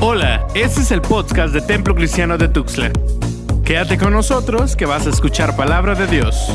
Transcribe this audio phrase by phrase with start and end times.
[0.00, 2.92] Hola, este es el podcast de Templo Cristiano de Tuxtla.
[3.64, 6.52] Quédate con nosotros que vas a escuchar palabra de Dios.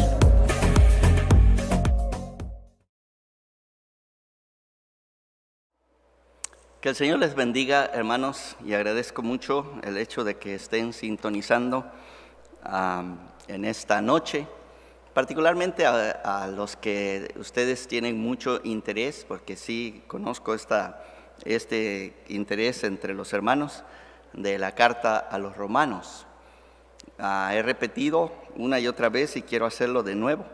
[6.79, 11.85] Que el Señor les bendiga, hermanos, y agradezco mucho el hecho de que estén sintonizando
[13.49, 14.47] en esta noche,
[15.13, 21.03] particularmente a los que ustedes tienen mucho interés, porque sí conozco esta,
[21.45, 23.83] este interés entre los hermanos
[24.33, 26.25] de la carta a los romanos.
[27.19, 30.45] Ah, he repetido una y otra vez y quiero hacerlo de nuevo.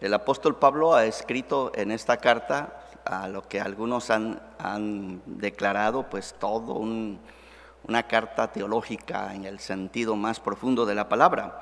[0.00, 6.08] El apóstol Pablo ha escrito en esta carta a lo que algunos han, han declarado,
[6.08, 7.18] pues todo un-
[7.86, 11.60] una carta teológica en el sentido más profundo de la palabra.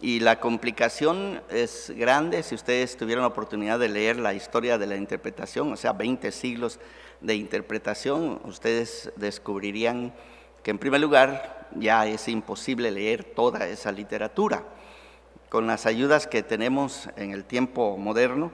[0.00, 4.86] Y la complicación es grande si ustedes tuvieran la oportunidad de leer la historia de
[4.86, 6.78] la interpretación, o sea, 20 siglos
[7.20, 10.12] de interpretación, ustedes descubrirían
[10.62, 14.64] que en primer lugar ya es imposible leer toda esa literatura.
[15.48, 18.52] Con las ayudas que tenemos en el tiempo moderno,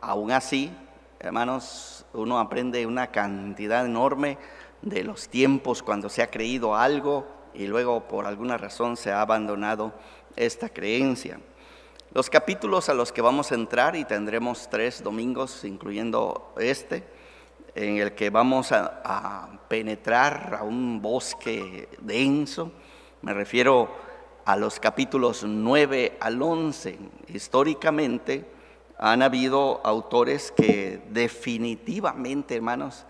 [0.00, 0.70] aún así,
[1.18, 4.38] hermanos, uno aprende una cantidad enorme
[4.82, 9.20] de los tiempos cuando se ha creído algo y luego por alguna razón se ha
[9.20, 9.92] abandonado
[10.36, 11.40] esta creencia.
[12.12, 17.04] Los capítulos a los que vamos a entrar, y tendremos tres domingos, incluyendo este,
[17.74, 22.72] en el que vamos a, penetrar a un bosque denso,
[23.22, 23.88] me refiero
[24.44, 26.98] a los capítulos 9 al 11.
[27.28, 28.44] Históricamente
[28.98, 33.06] han habido autores que definitivamente, hermanos,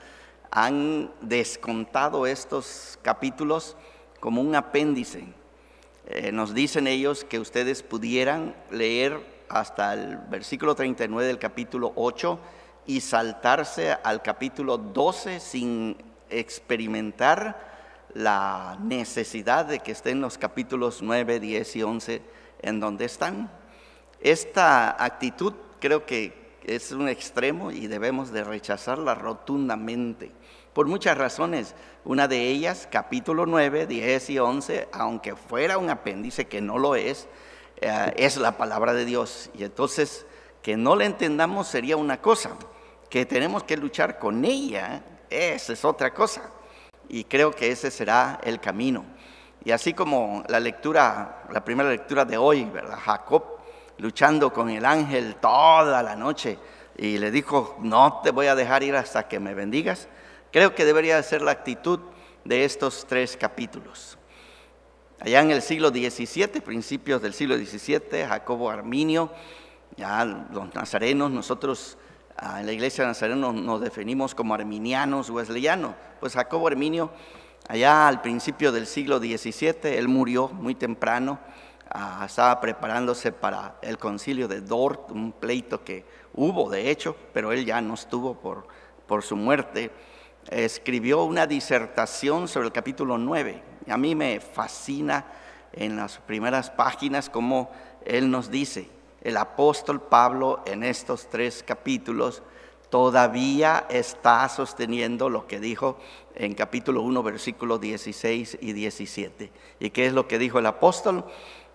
[0.50, 3.77] han descontado estos capítulos
[4.19, 5.25] como un apéndice.
[6.08, 12.38] Eh, nos dicen ellos que ustedes pudieran leer hasta el versículo 39 del capítulo 8
[12.91, 15.97] y saltarse al capítulo 12 sin
[16.29, 22.23] experimentar la necesidad de que estén los capítulos 9, 10 y 11
[22.63, 23.49] en donde están.
[24.21, 30.33] Esta actitud creo que es un extremo y debemos de rechazarla rotundamente
[30.73, 31.77] por muchas razones.
[32.05, 36.97] Una de ellas, capítulo 9, 10 y 11, aunque fuera un apéndice que no lo
[36.97, 37.29] es,
[37.81, 39.49] eh, es la palabra de Dios.
[39.55, 40.27] Y entonces,
[40.61, 42.56] que no la entendamos sería una cosa,
[43.10, 46.48] que tenemos que luchar con ella, esa es otra cosa.
[47.09, 49.04] Y creo que ese será el camino.
[49.65, 52.99] Y así como la lectura, la primera lectura de hoy, ¿verdad?
[52.99, 53.59] Jacob
[53.99, 56.59] luchando con el ángel toda la noche
[56.97, 60.09] y le dijo, no te voy a dejar ir hasta que me bendigas.
[60.53, 62.00] Creo que debería ser la actitud
[62.44, 64.16] de estos tres capítulos.
[65.19, 69.31] Allá en el siglo XVII, principios del siglo XVII, Jacobo Arminio,
[69.97, 71.99] ya los nazarenos, nosotros
[72.59, 75.95] en la iglesia de Nazareno nos definimos como arminianos wesleyanos.
[76.21, 77.11] Pues Jacobo Arminio,
[77.69, 81.39] allá al principio del siglo XVII, él murió muy temprano,
[81.91, 86.05] ah, estaba preparándose para el concilio de Dort, un pleito que
[86.35, 88.67] hubo de hecho, pero él ya no estuvo por,
[89.07, 89.91] por su muerte
[90.49, 93.62] escribió una disertación sobre el capítulo 9.
[93.87, 95.25] Y a mí me fascina
[95.73, 97.71] en las primeras páginas cómo
[98.05, 98.89] él nos dice,
[99.22, 102.42] el apóstol Pablo en estos tres capítulos
[102.91, 105.98] todavía está sosteniendo lo que dijo
[106.34, 109.53] en capítulo 1, versículos 16 y 17.
[109.78, 111.25] ¿Y qué es lo que dijo el apóstol?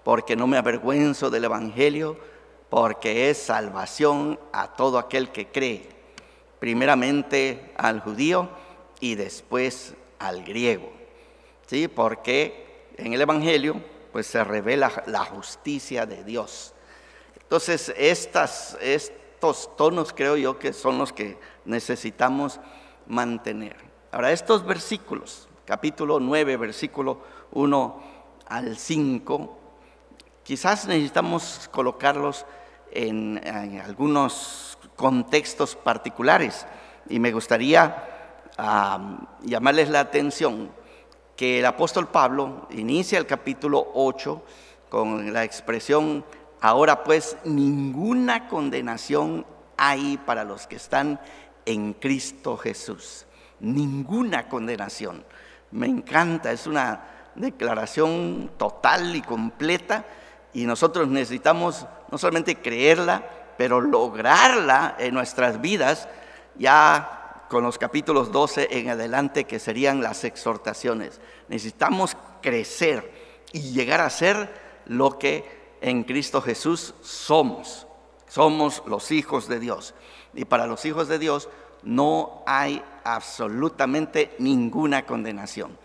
[0.04, 2.18] Porque no me avergüenzo del Evangelio,
[2.70, 5.96] porque es salvación a todo aquel que cree
[6.60, 8.50] primeramente al judío
[9.00, 10.92] y después al griego.
[11.68, 11.88] ¿Sí?
[11.88, 13.82] Porque en el Evangelio
[14.12, 16.75] pues se revela la justicia de Dios.
[17.46, 22.60] Entonces, estos tonos creo yo que son los que necesitamos
[23.06, 23.76] mantener.
[24.12, 27.20] Ahora, estos versículos, capítulo 9, versículo
[27.52, 28.04] 1
[28.48, 29.60] al 5,
[30.44, 32.48] quizás necesitamos colocarlos
[32.92, 33.40] en,
[33.84, 36.66] algunos contextos particulares
[37.10, 38.48] y me gustaría
[39.44, 40.72] llamarles la atención
[41.36, 44.42] que el apóstol Pablo inicia el capítulo 8
[44.90, 46.24] con la expresión,
[46.66, 49.46] ahora pues ninguna condenación
[49.78, 51.20] hay para los que están
[51.64, 53.28] en Cristo Jesús.
[53.60, 55.24] Ninguna condenación.
[55.70, 57.02] Me encanta, es una
[57.36, 60.06] declaración total y completa
[60.54, 63.24] y nosotros necesitamos no solamente creerla,
[63.60, 66.08] pero lograrla en nuestras vidas
[66.58, 71.22] ya con los capítulos 12 en adelante que serían las exhortaciones.
[71.48, 73.12] Necesitamos crecer
[73.54, 75.55] y llegar a ser lo que
[75.86, 77.86] en Cristo Jesús somos.
[78.28, 79.94] Somos los hijos de Dios.
[80.34, 81.48] Y para los hijos de Dios
[81.84, 85.78] no hay absolutamente ninguna condenación.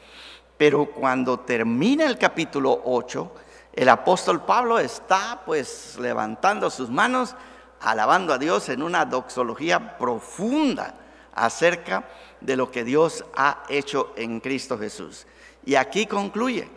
[0.57, 3.31] Pero cuando termina el capítulo 8,
[3.75, 7.37] el apóstol Pablo está pues levantando sus manos,
[7.83, 10.95] alabando a Dios en una doxología profunda
[11.35, 12.09] acerca
[12.41, 15.27] de lo que Dios ha hecho en Cristo Jesús.
[15.63, 16.71] Y aquí concluye,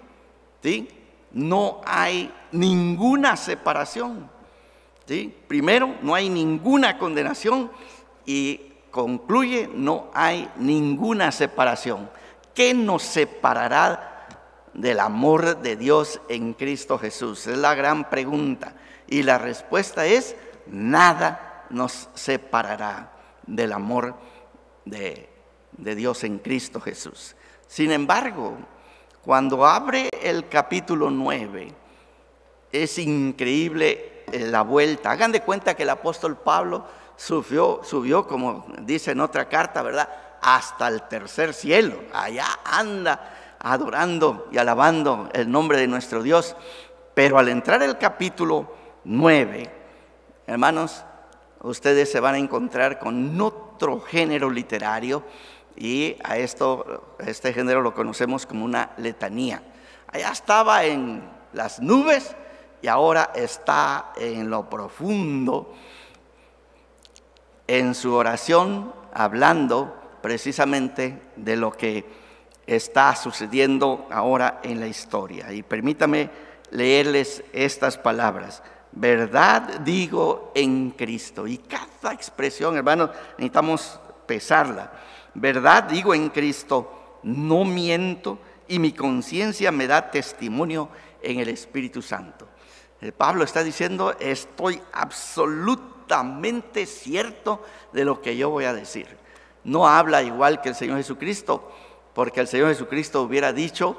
[0.61, 0.89] ¿sí?
[1.31, 4.29] No hay ninguna separación.
[5.05, 5.35] ¿sí?
[5.47, 7.71] Primero, no hay ninguna condenación
[8.25, 12.09] y concluye, no hay ninguna separación.
[12.53, 14.27] ¿Qué nos separará
[14.73, 17.47] del amor de Dios en Cristo Jesús?
[17.47, 18.75] Es la gran pregunta.
[19.07, 20.35] Y la respuesta es,
[20.67, 23.11] nada nos separará
[23.45, 24.15] del amor
[24.85, 25.29] de,
[25.73, 27.35] de Dios en Cristo Jesús.
[27.67, 28.55] Sin embargo,
[29.23, 31.82] cuando abre el capítulo 9,
[32.73, 35.11] es increíble eh, la vuelta.
[35.11, 36.85] Hagan de cuenta que el apóstol Pablo
[37.15, 40.09] subió, subió, como dice en otra carta, ¿verdad?
[40.41, 41.99] Hasta el tercer cielo.
[42.11, 46.55] Allá anda adorando y alabando el nombre de nuestro Dios.
[47.13, 48.73] Pero al entrar el capítulo
[49.03, 49.71] 9,
[50.47, 51.05] hermanos,
[51.61, 55.23] ustedes se van a encontrar con otro género literario
[55.75, 59.61] y a esto, este género lo conocemos como una letanía.
[60.07, 61.23] Allá estaba en
[61.53, 62.35] las nubes
[62.83, 65.73] y ahora está en lo profundo
[67.65, 72.03] en su oración hablando precisamente de lo que
[72.67, 75.53] está sucediendo ahora en la historia.
[75.53, 76.29] Y permítame
[76.71, 78.61] leerles estas palabras.
[78.91, 81.47] Verdad digo en Cristo.
[81.47, 84.91] Y cada expresión, hermanos, necesitamos pesarla.
[85.33, 90.89] Verdad digo en Cristo, no miento y mi conciencia me da testimonio
[91.21, 92.49] en el Espíritu Santo.
[93.11, 97.61] Pablo está diciendo, estoy absolutamente cierto
[97.91, 99.07] de lo que yo voy a decir.
[99.63, 101.71] No habla igual que el Señor Jesucristo,
[102.13, 103.97] porque el Señor Jesucristo hubiera dicho,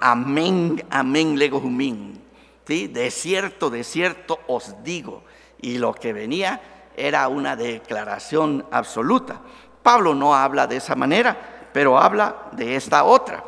[0.00, 2.22] amén, amén, lego humín.
[2.66, 2.86] ¿Sí?
[2.86, 5.24] De cierto, de cierto os digo.
[5.60, 9.40] Y lo que venía era una declaración absoluta.
[9.82, 13.44] Pablo no habla de esa manera, pero habla de esta otra,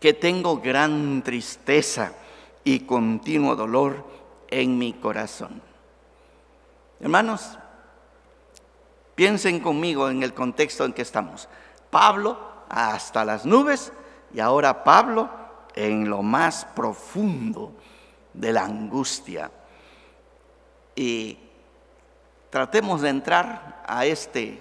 [0.00, 2.12] que tengo gran tristeza
[2.66, 4.04] y continuo dolor
[4.48, 5.62] en mi corazón.
[6.98, 7.56] Hermanos,
[9.14, 11.48] piensen conmigo en el contexto en que estamos.
[11.90, 12.36] Pablo
[12.68, 13.92] hasta las nubes
[14.34, 15.30] y ahora Pablo
[15.76, 17.72] en lo más profundo
[18.34, 19.48] de la angustia.
[20.96, 21.38] Y
[22.50, 24.60] tratemos de entrar a este,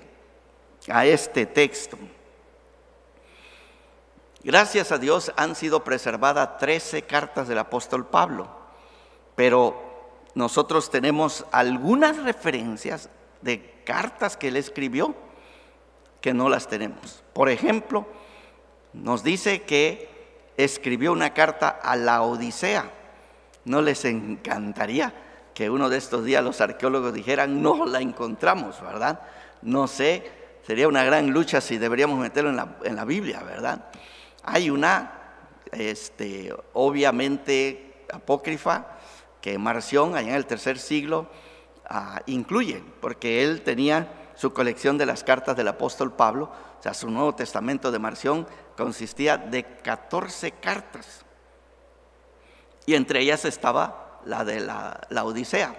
[0.90, 1.98] a este texto.
[4.45, 8.47] Gracias a Dios han sido preservadas 13 cartas del apóstol Pablo,
[9.33, 13.09] pero nosotros tenemos algunas referencias
[13.42, 15.15] de cartas que él escribió
[16.21, 17.24] que no las tenemos.
[17.33, 18.06] Por ejemplo,
[18.94, 22.92] nos dice que escribió una carta a la Odisea.
[23.63, 25.12] ¿No les encantaría
[25.56, 29.21] que uno de estos días los arqueólogos dijeran, no la encontramos, ¿verdad?
[29.63, 30.31] No sé,
[30.68, 33.89] sería una gran lucha si deberíamos meterlo en la, en la Biblia, ¿verdad?
[34.45, 35.12] Hay una,
[35.71, 38.88] este, obviamente, apócrifa,
[39.42, 41.27] que Marción, allá en el tercer siglo,
[41.89, 46.94] ah, incluye, porque él tenía su colección de las cartas del apóstol Pablo, o sea,
[46.94, 48.47] su Nuevo Testamento de Marción
[48.77, 51.25] consistía de 14 cartas.
[52.85, 55.75] Y entre ellas estaba la de la, Odisea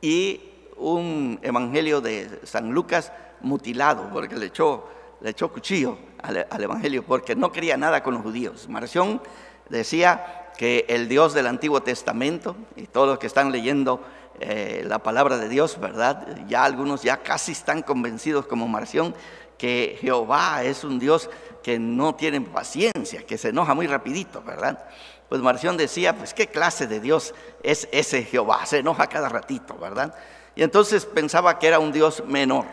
[0.00, 0.40] y
[0.76, 4.88] un evangelio de San Lucas mutilado, porque le echó,
[5.22, 8.68] le echó cuchillo al, evangelio, porque no quería nada con los judíos.
[8.68, 9.22] Marción
[9.68, 14.02] decía, que el Dios del Antiguo Testamento, y todos los que están leyendo
[14.40, 16.38] eh, la palabra de Dios, ¿verdad?
[16.46, 19.14] Ya algunos ya casi están convencidos como Marción
[19.58, 21.30] que Jehová es un Dios
[21.62, 24.84] que no tiene paciencia, que se enoja muy rapidito, ¿verdad?
[25.28, 29.76] Pues Marción decía, pues qué clase de Dios es ese Jehová, se enoja cada ratito,
[29.78, 30.14] ¿verdad?
[30.56, 32.66] Y entonces pensaba que era un Dios menor.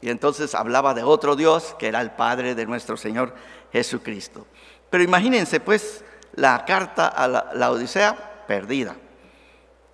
[0.00, 3.34] Y entonces hablaba de otro Dios que era el Padre de nuestro Señor
[3.72, 4.46] Jesucristo.
[4.90, 8.96] Pero imagínense pues la carta a la, Odisea perdida.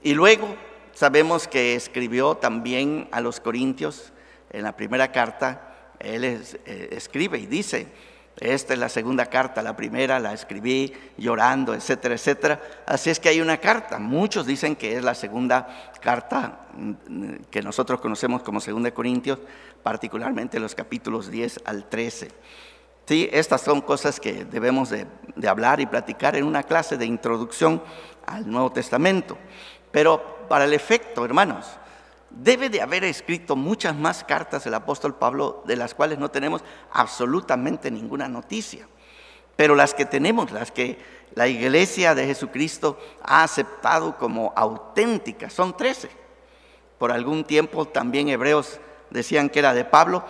[0.02, 0.56] Y luego
[0.92, 4.12] sabemos que escribió también a los Corintios
[4.50, 7.88] en la primera carta, él eh, escribe y dice,
[8.40, 12.60] esta es la segunda carta, la primera la escribí llorando, etcétera, etcétera.
[12.86, 13.98] Así es que hay una carta.
[13.98, 19.40] Muchos dicen que es la segunda carta mm, que nosotros conocemos como Segunda de Corintios,
[19.82, 22.28] particularmente los capítulos 10 al 13.
[23.06, 25.06] Sí, estas son cosas que debemos de,
[25.48, 27.82] hablar y platicar en una clase de introducción
[28.26, 29.38] al Nuevo Testamento.
[29.90, 31.66] Pero para el efecto, hermanos,
[32.30, 36.62] debe de haber escrito muchas más cartas el apóstol Pablo de las cuales no tenemos
[36.92, 38.86] absolutamente ninguna noticia.
[39.56, 40.98] Pero las que tenemos, las que
[41.34, 46.10] la iglesia de Jesucristo ha aceptado como auténticas, son trece.
[46.98, 48.80] Por algún tiempo también hebreos
[49.10, 50.24] decían que era de Pablo,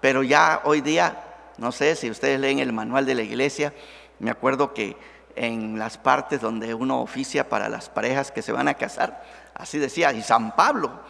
[0.00, 1.24] pero ya hoy día,
[1.58, 3.72] no sé si ustedes leen el manual de la iglesia,
[4.18, 4.96] me acuerdo que
[5.36, 9.78] en las partes donde uno oficia para las parejas que se van a casar, así
[9.78, 11.00] decía, y San Pablo,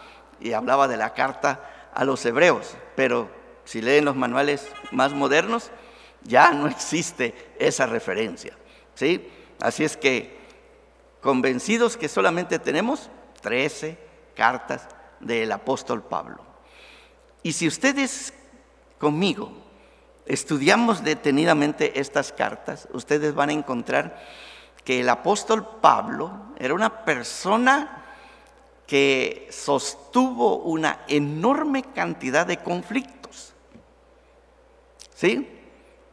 [0.42, 3.30] y hablaba de la carta a los hebreos, pero
[3.64, 5.70] si leen los manuales más modernos,
[6.22, 8.56] ya no existe esa referencia.
[8.94, 9.30] ¿sí?
[9.60, 10.40] Así es que
[11.20, 13.98] convencidos que solamente tenemos 13
[14.34, 14.88] cartas
[15.20, 16.42] del apóstol Pablo.
[17.42, 18.34] Y si ustedes
[18.98, 19.52] conmigo
[20.26, 24.20] estudiamos detenidamente estas cartas, ustedes van a encontrar
[24.84, 28.01] que el apóstol Pablo era una persona
[28.92, 33.54] que sostuvo una enorme cantidad de conflictos.
[35.14, 35.48] ¿Sí?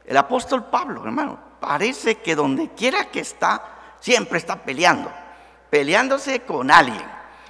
[0.05, 5.11] El apóstol Pablo, hermano, parece que donde quiera que está, siempre está peleando,
[5.69, 7.03] peleándose con alguien.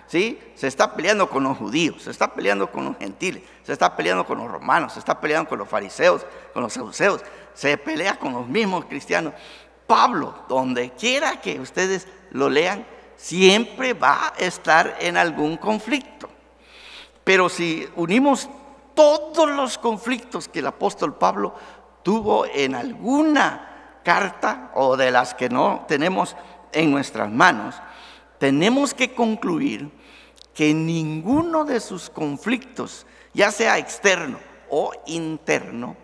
[0.08, 0.40] ¿Sí?
[0.56, 4.26] Se está peleando con los judíos, se está peleando con los gentiles, se está peleando
[4.26, 7.22] con los romanos, se está peleando con los fariseos, con los saduceos,
[7.54, 9.36] se pelea con los mismos cristianos.
[9.86, 12.84] Pablo, donde quiera que ustedes lo lean,
[13.20, 16.30] siempre va a estar en algún conflicto.
[17.26, 18.50] Pero si unimos
[18.96, 21.54] todos los conflictos que el apóstol Pablo
[22.02, 26.38] tuvo en alguna carta o de las que no tenemos
[26.72, 27.76] en nuestras manos,
[28.38, 29.92] tenemos que concluir
[30.54, 35.98] que ninguno de sus conflictos, ya sea externo o interno,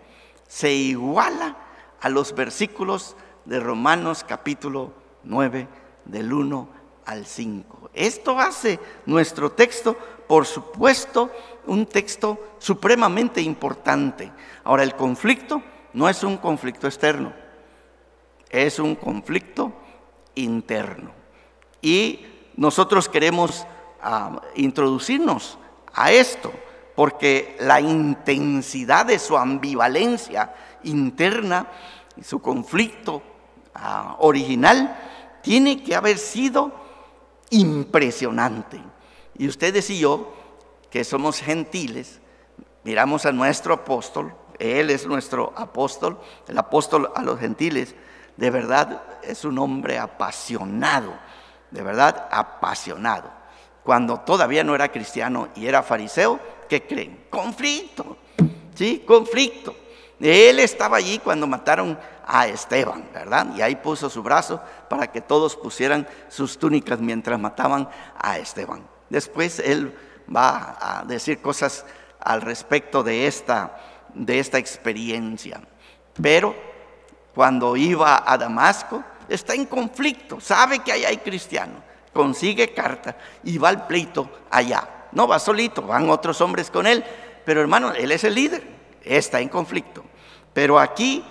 [0.46, 1.56] se iguala
[1.98, 4.92] a los versículos de Romanos capítulo
[5.24, 5.66] 9
[6.04, 6.75] del 1
[7.06, 7.90] al 5.
[7.94, 9.96] Esto hace nuestro texto,
[10.28, 11.30] por supuesto,
[11.66, 14.30] un texto supremamente importante.
[14.64, 15.62] Ahora, el conflicto
[15.94, 17.32] no es un conflicto externo,
[18.50, 19.72] es un conflicto
[20.34, 21.12] interno.
[21.80, 23.66] Y nosotros queremos
[24.02, 25.58] ah, introducirnos
[25.94, 26.52] a esto,
[26.94, 31.68] porque la intensidad de su ambivalencia interna
[32.16, 33.22] y su conflicto
[33.74, 34.98] ah, original
[35.42, 36.85] tiene que haber sido
[37.50, 38.80] impresionante.
[39.36, 40.34] Y ustedes y yo,
[40.90, 42.20] que somos gentiles,
[42.84, 47.94] miramos a nuestro apóstol, él es nuestro apóstol, el apóstol a los gentiles,
[48.36, 51.12] de verdad es un hombre apasionado,
[51.70, 53.30] de verdad apasionado.
[53.82, 57.26] Cuando todavía no era cristiano y era fariseo, ¿qué creen?
[57.30, 58.16] Conflicto,
[58.74, 59.04] ¿sí?
[59.06, 59.74] Conflicto.
[60.20, 63.48] Él estaba allí cuando mataron a Esteban, ¿verdad?
[63.54, 68.86] Y ahí puso su brazo para que todos pusieran sus túnicas mientras mataban a Esteban.
[69.10, 69.94] Después él
[70.34, 71.84] va a decir cosas
[72.20, 73.76] al respecto de esta,
[74.14, 75.60] de esta experiencia.
[76.20, 76.56] Pero
[77.34, 81.82] cuando iba a Damasco, está en conflicto, sabe que allá hay cristianos,
[82.12, 84.88] consigue carta y va al pleito allá.
[85.12, 87.04] No va solito, van otros hombres con él,
[87.44, 90.04] pero hermano, él es el líder está en conflicto.
[90.56, 91.22] Pero aquí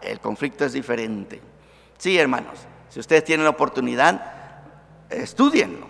[0.00, 1.40] el conflicto es diferente.
[1.96, 2.58] Sí, hermanos,
[2.88, 4.20] si ustedes tienen la oportunidad,
[5.08, 5.86] estudienlo.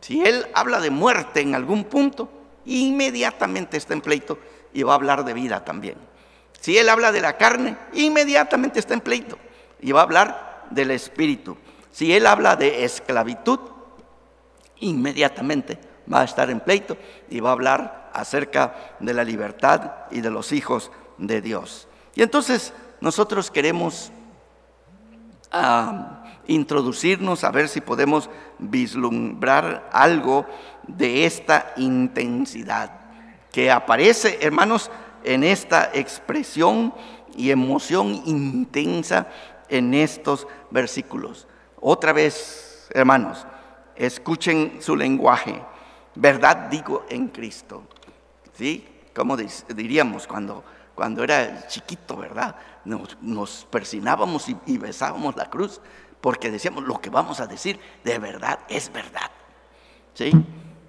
[0.00, 2.30] Si él habla de muerte en algún punto,
[2.66, 4.38] inmediatamente está en pleito
[4.72, 5.96] y va a hablar de vida también.
[6.60, 9.40] Si él habla de la carne, inmediatamente está en pleito
[9.80, 11.56] y va a hablar del espíritu.
[11.90, 13.58] Si él habla de esclavitud,
[14.76, 15.80] inmediatamente
[16.12, 16.96] va a estar en pleito
[17.28, 21.88] y va a hablar acerca de la libertad y de los hijos de Dios.
[22.14, 24.10] Y entonces nosotros queremos
[25.52, 30.46] ah, introducirnos a ver si podemos vislumbrar algo
[30.86, 32.92] de esta intensidad
[33.52, 34.90] que aparece, hermanos,
[35.24, 36.94] en esta expresión
[37.36, 39.28] y emoción intensa
[39.68, 41.46] en estos versículos.
[41.80, 43.46] Otra vez, hermanos,
[43.96, 45.60] escuchen su lenguaje
[46.18, 47.84] verdad digo en Cristo.
[48.52, 48.86] ¿Sí?
[49.14, 50.64] Como diríamos cuando,
[50.98, 52.56] cuando era chiquito, ¿verdad?
[52.84, 55.80] Nos, persinábamos y, besábamos la cruz
[56.20, 59.30] porque decíamos lo que vamos a decir de verdad es verdad.
[60.14, 60.32] ¿Sí?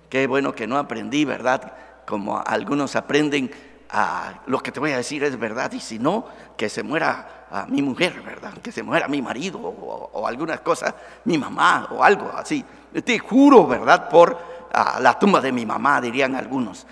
[0.10, 1.74] Qué bueno que no aprendí, ¿verdad?
[2.08, 3.52] Como algunos aprenden
[3.92, 6.26] a lo que te voy a decir es verdad y si no,
[6.58, 8.54] que se muera a mi mujer, ¿verdad?
[8.64, 12.66] Que se muera mi marido o, o alguna cosa, mi mamá o algo así.
[13.06, 14.10] Te juro, ¿verdad?
[14.10, 14.40] Por
[14.74, 16.88] a la tumba de mi mamá, dirían algunos.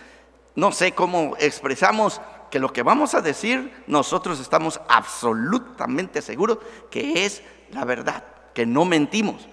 [0.53, 7.25] No sé cómo expresamos que lo que vamos a decir nosotros estamos absolutamente seguros que
[7.25, 8.23] es la verdad,
[8.53, 9.47] que no mentimos.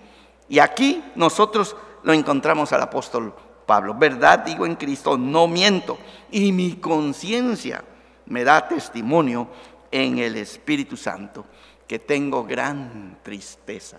[0.48, 3.34] Y aquí nosotros lo encontramos al apóstol
[3.66, 5.98] Pablo, verdad digo en Cristo, no miento.
[6.30, 7.82] Y mi conciencia
[8.26, 9.48] me da testimonio
[9.90, 11.46] en el Espíritu Santo
[11.86, 13.98] que tengo gran tristeza.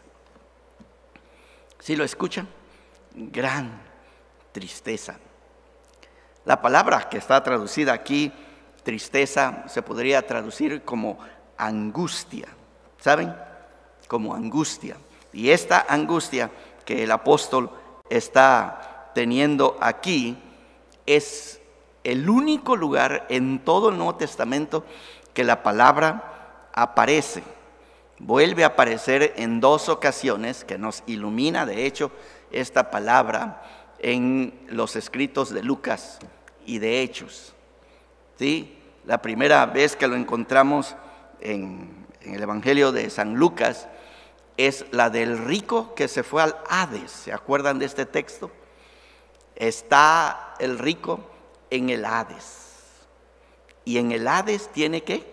[1.80, 2.48] ¿Sí lo escuchan?
[3.14, 3.82] Gran
[4.52, 5.18] tristeza.
[6.46, 8.32] La palabra que está traducida aquí,
[8.86, 11.18] tristeza, se podría traducir como
[11.58, 12.48] angustia.
[13.02, 13.36] ¿Saben?
[14.08, 14.96] Como angustia.
[15.34, 16.50] Y esta angustia
[16.86, 17.70] que el apóstol
[18.10, 20.38] está teniendo aquí
[21.06, 21.60] es
[22.04, 24.86] el único lugar en todo el Nuevo Testamento
[25.34, 27.44] que la palabra aparece.
[28.20, 32.12] Vuelve a aparecer en dos ocasiones que nos ilumina, de hecho,
[32.52, 33.64] esta palabra
[34.00, 36.20] en los escritos de Lucas
[36.66, 37.55] y de Hechos.
[38.38, 38.78] ¿Sí?
[39.06, 40.96] La primera vez que lo encontramos
[41.40, 43.88] en, el Evangelio de San Lucas
[44.58, 47.12] es la del rico que se fue al Hades.
[47.12, 48.52] ¿Se acuerdan de este texto?
[49.56, 51.20] Está el rico
[51.70, 52.64] en el Hades.
[53.84, 55.32] Y en el Hades tiene que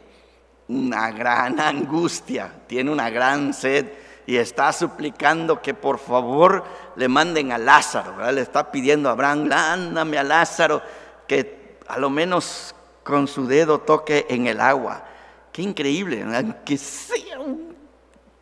[0.69, 3.87] una gran angustia, tiene una gran sed
[4.27, 9.51] y está suplicando que por favor le manden a Lázaro, le está pidiendo a Abraham,
[9.51, 10.83] ándame a Lázaro,
[11.27, 15.05] que a lo menos con su dedo toque en el agua.
[15.53, 16.25] Qué increíble,
[16.65, 17.77] que sea un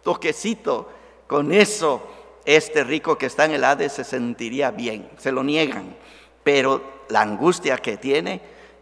[0.03, 0.89] toquecito,
[1.27, 2.03] con eso
[2.45, 5.97] este rico que está en el Hades se sentiría bien, se lo niegan,
[6.43, 8.41] pero la angustia que tiene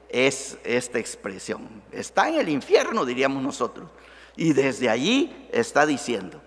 [0.09, 1.83] es esta expresión.
[1.93, 3.89] Está en el infierno, diríamos nosotros,
[4.37, 6.41] y desde allí está diciendo,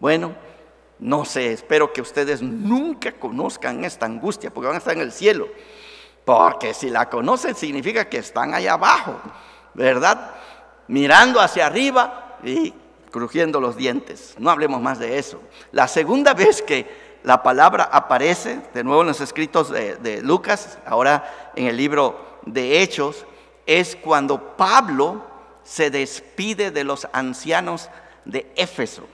[0.00, 0.34] bueno,
[0.98, 5.12] no sé, espero que ustedes nunca conozcan esta angustia, porque van a estar en el
[5.12, 5.48] cielo,
[6.28, 9.18] porque si la conocen significa que están allá abajo,
[9.72, 10.32] ¿verdad?
[10.86, 12.74] Mirando hacia arriba y
[13.10, 14.34] crujiendo los dientes.
[14.36, 15.40] No hablemos más de eso.
[15.72, 21.52] La segunda vez que la palabra aparece, de nuevo en los escritos de, Lucas, ahora
[21.56, 23.24] en el libro de Hechos,
[23.64, 25.24] es cuando Pablo
[25.62, 27.88] se despide de los ancianos
[28.26, 29.04] de Éfeso.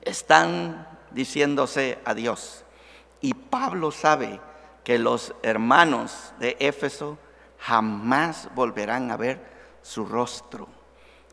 [0.00, 2.64] Están diciéndose adiós.
[3.20, 4.40] Y Pablo sabe
[4.84, 7.18] que los hermanos de Éfeso
[7.58, 9.40] jamás volverán a ver
[9.82, 10.68] su rostro.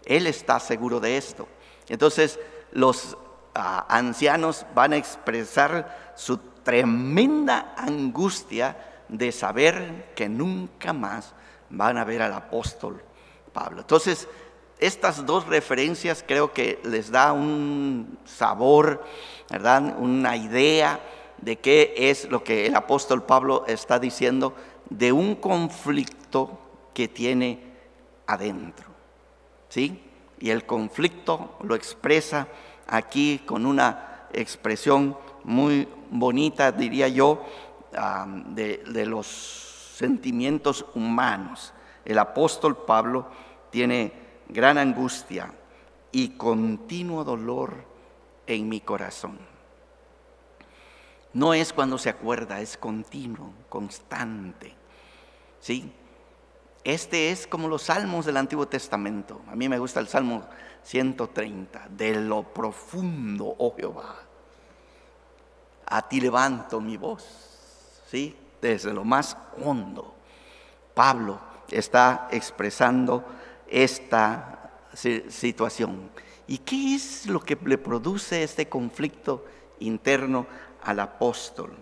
[0.05, 1.47] Él está seguro de esto.
[1.87, 2.39] Entonces
[2.71, 3.17] los
[3.55, 11.33] ah, ancianos van a expresar su tremenda angustia de saber que nunca más
[11.69, 13.01] van a ver al apóstol
[13.51, 13.81] Pablo.
[13.81, 14.27] Entonces,
[14.79, 19.03] estas dos referencias creo que les da un sabor,
[19.49, 19.95] ¿verdad?
[19.97, 20.99] Una idea
[21.41, 24.55] de qué es lo que el apóstol Pablo está diciendo
[24.89, 26.59] de un conflicto
[26.93, 27.59] que tiene
[28.27, 28.87] adentro.
[29.69, 30.01] ¿sí?
[30.39, 32.47] Y el conflicto lo expresa
[32.87, 37.43] aquí con una expresión muy bonita, diría yo,
[38.47, 39.25] de, de los
[39.95, 41.73] sentimientos humanos.
[42.05, 43.27] El apóstol Pablo
[43.69, 44.11] tiene
[44.47, 45.53] gran angustia
[46.11, 47.85] y continuo dolor
[48.47, 49.48] en mi corazón.
[51.33, 54.73] No es cuando se acuerda, es continuo, constante.
[55.59, 55.91] ¿Sí?
[56.83, 59.41] Este es como los salmos del Antiguo Testamento.
[59.47, 60.43] A mí me gusta el Salmo
[60.83, 61.87] 130.
[61.89, 64.15] De lo profundo, oh Jehová,
[65.85, 68.01] a ti levanto mi voz.
[68.09, 68.35] ¿Sí?
[68.61, 70.15] Desde lo más hondo.
[70.93, 71.39] Pablo
[71.69, 73.23] está expresando
[73.67, 76.09] esta situación.
[76.47, 79.45] ¿Y qué es lo que le produce este conflicto
[79.79, 80.47] interno
[80.83, 81.75] al apóstol?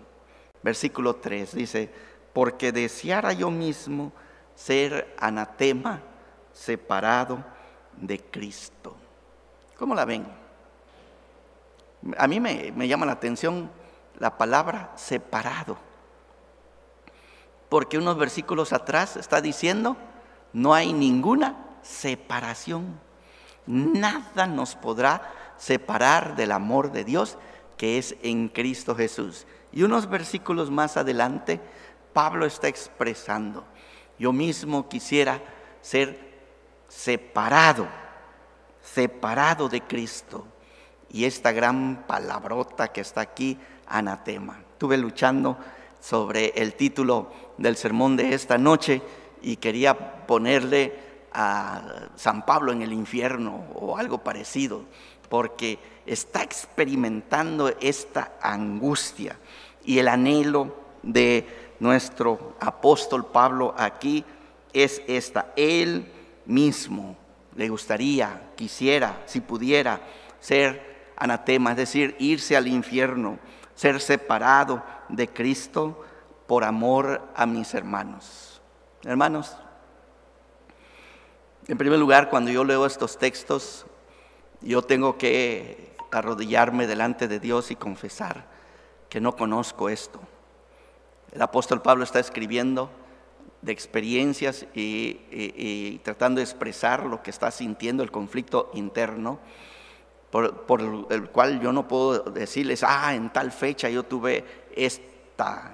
[0.62, 1.90] Versículo 3 dice,
[2.32, 4.12] porque deseara yo mismo
[4.54, 6.00] ser anatema,
[6.52, 7.44] separado
[7.96, 8.96] de Cristo.
[9.78, 10.26] ¿Cómo la ven?
[12.16, 13.70] A mí me, llama la atención
[14.18, 15.76] la palabra separado,
[17.68, 19.96] porque unos versículos atrás está diciendo,
[20.52, 23.00] no hay ninguna separación.
[23.66, 27.36] Nada nos podrá separar del amor de Dios
[27.78, 29.46] que es en Cristo Jesús.
[29.72, 31.60] Y unos versículos más adelante,
[32.12, 33.64] Pablo está expresando,
[34.18, 35.40] yo mismo quisiera
[35.80, 36.18] ser
[36.88, 37.86] separado,
[38.82, 40.46] separado de Cristo.
[41.10, 44.60] Y esta gran palabrota que está aquí, anatema.
[44.72, 45.56] Estuve luchando
[46.00, 49.00] sobre el título del sermón de esta noche
[49.40, 54.84] y quería ponerle a San Pablo en el infierno o algo parecido,
[55.28, 59.36] porque está experimentando esta angustia
[59.84, 64.24] y el anhelo de nuestro apóstol Pablo aquí
[64.72, 65.52] es esta.
[65.56, 66.10] Él
[66.46, 67.16] mismo
[67.56, 70.00] le gustaría, quisiera, si pudiera,
[70.40, 73.38] ser anatema, es decir, irse al infierno,
[73.74, 76.04] ser separado de Cristo
[76.46, 78.60] por amor a mis hermanos.
[79.04, 79.56] Hermanos,
[81.66, 83.84] en primer lugar, cuando yo leo estos textos,
[84.60, 88.46] yo tengo que arrodillarme delante de Dios y confesar
[89.08, 90.20] que no conozco esto.
[91.32, 92.90] El apóstol Pablo está escribiendo
[93.62, 99.38] de experiencias y, tratando de expresar lo que está sintiendo el conflicto interno,
[100.30, 104.44] por, por, el cual yo no puedo decirles, ah, en tal fecha yo tuve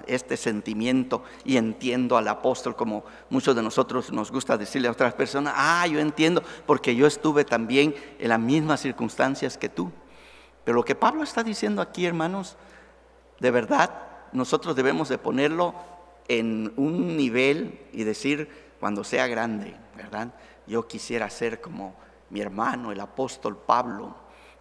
[0.05, 5.13] este sentimiento y entiendo al apóstol como muchos de nosotros nos gusta decirle a otras
[5.13, 9.91] personas, ah, yo entiendo porque yo estuve también en las mismas circunstancias que tú.
[10.63, 12.57] Pero lo que Pablo está diciendo aquí, hermanos,
[13.39, 13.91] de verdad,
[14.33, 15.73] nosotros debemos de ponerlo
[16.27, 18.49] en un nivel y decir,
[18.79, 20.33] cuando sea grande, ¿verdad?
[20.67, 21.95] Yo quisiera ser como
[22.29, 24.15] mi hermano, el apóstol Pablo,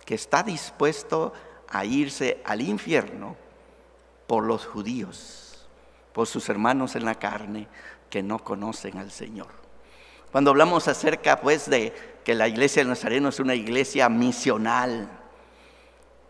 [0.05, 1.33] que está dispuesto
[1.69, 3.44] a irse al infierno
[4.27, 5.67] por los judíos,
[6.13, 7.69] por sus hermanos en la carne
[8.11, 9.49] que no conocen al Señor.
[10.31, 11.93] Cuando hablamos acerca pues de
[12.25, 15.09] que la iglesia de Nazareno es una iglesia misional,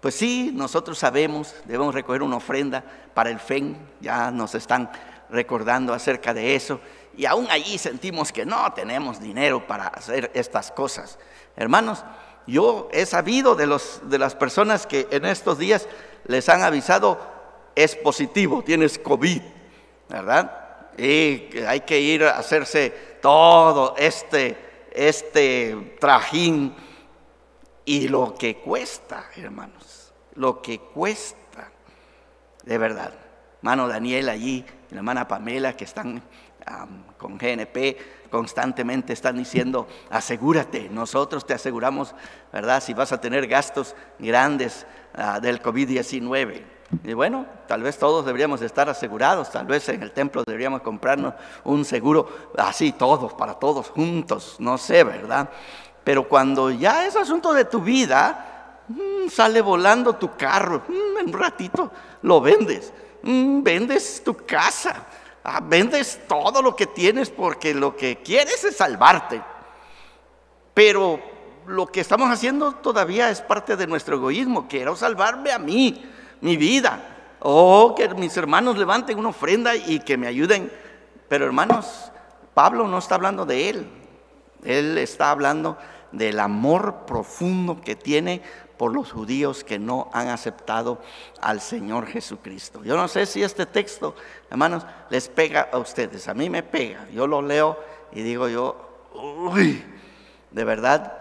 [0.01, 4.91] pues sí, nosotros sabemos, debemos recoger una ofrenda para el FEN, ya nos están
[5.31, 6.81] recordando acerca de eso,
[7.17, 11.19] y aún allí sentimos que no tenemos dinero para hacer estas cosas.
[11.57, 12.05] Hermanos,
[12.47, 15.89] yo he sabido de, los, de las personas que en estos días
[16.27, 17.34] les han avisado
[17.75, 19.43] es positivo, tienes COVID,
[20.09, 20.61] ¿verdad?
[20.97, 24.57] Y hay que ir a hacerse todo este,
[24.93, 26.75] este trajín
[27.85, 31.71] y lo que cuesta, hermanos, lo que cuesta,
[32.63, 33.13] de verdad.
[33.59, 36.23] Hermano Daniel allí, la hermana Pamela que están
[37.19, 37.97] con GNP,
[38.31, 42.15] constantemente están diciendo, asegúrate, nosotros te aseguramos,
[42.53, 42.83] ¿verdad?
[42.83, 46.74] Si vas a tener gastos grandes ah, del COVID-19.
[47.03, 51.35] Y bueno, tal vez todos deberíamos estar asegurados, tal vez en el templo deberíamos comprarnos
[51.65, 55.49] un seguro así todos, para todos juntos, no sé, ¿verdad?
[56.05, 61.27] Pero cuando ya es asunto de tu vida, mm, sale volando tu carro, mm, en
[61.29, 61.91] un ratito
[62.23, 65.07] lo vendes, mm, vendes tu casa,
[65.43, 69.43] ah, vendes todo lo que tienes porque lo que quieres es salvarte.
[70.75, 71.21] Pero
[71.67, 76.57] lo que estamos haciendo todavía es parte de nuestro egoísmo, quiero salvarme a mí mi
[76.57, 77.01] vida.
[77.41, 80.71] Oh, que mis hermanos levanten una ofrenda y que me ayuden.
[81.29, 82.11] Pero hermanos,
[82.55, 83.87] Pablo no está hablando de él.
[84.65, 85.77] Él está hablando
[86.13, 88.41] del amor profundo que tiene
[88.77, 91.01] por los judíos que no han aceptado
[91.41, 92.83] al Señor Jesucristo.
[92.83, 94.15] Yo no sé si este texto,
[94.51, 96.29] hermanos, les pega a ustedes.
[96.29, 97.09] A mí me pega.
[97.11, 97.79] Yo lo leo
[98.13, 99.85] y digo yo, uy,
[100.51, 101.13] de verdad,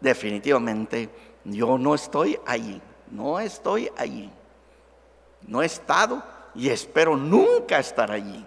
[0.00, 1.10] definitivamente,
[1.44, 2.80] yo no estoy allí.
[3.10, 4.30] No estoy allí.
[5.46, 6.22] No he estado
[6.54, 8.44] y espero nunca estar allí.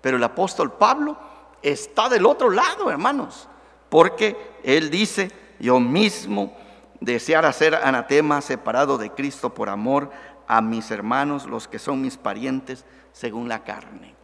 [0.00, 1.16] Pero el apóstol Pablo
[1.62, 3.48] está del otro lado, hermanos,
[3.88, 6.54] porque él dice, yo mismo
[7.00, 10.10] desear hacer anatema separado de Cristo por amor
[10.46, 14.14] a mis hermanos, los que son mis parientes según la carne.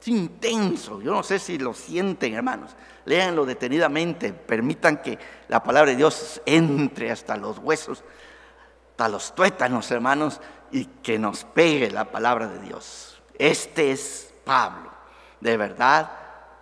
[0.00, 2.76] Es intenso, yo no sé si lo sienten, hermanos.
[3.04, 5.18] Léanlo detenidamente, permitan que
[5.48, 8.04] la palabra de Dios entre hasta los huesos
[8.98, 13.22] a los tuétanos, hermanos, y que nos pegue la palabra de Dios.
[13.38, 14.90] Este es Pablo.
[15.40, 16.10] De verdad,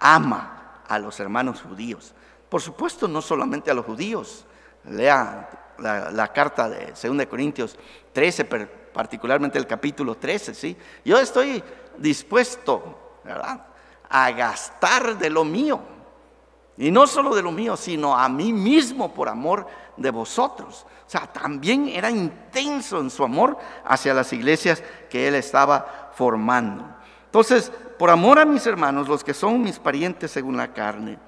[0.01, 2.15] ama a los hermanos judíos.
[2.49, 4.45] Por supuesto, no solamente a los judíos.
[4.85, 7.77] Lea la, carta de 2 Corintios
[8.13, 10.77] 13, particularmente el capítulo 13, ¿sí?
[11.05, 11.63] Yo estoy
[11.99, 13.67] dispuesto, ¿verdad?,
[14.09, 15.81] a gastar de lo mío.
[16.77, 19.67] Y no solo de lo mío, sino a mí mismo por amor
[19.97, 20.87] de vosotros.
[21.07, 26.85] O sea, también era intenso en su amor hacia las iglesias que él estaba formando.
[27.27, 31.19] Entonces, por amor a mis hermanos, los que son mis parientes según la carne.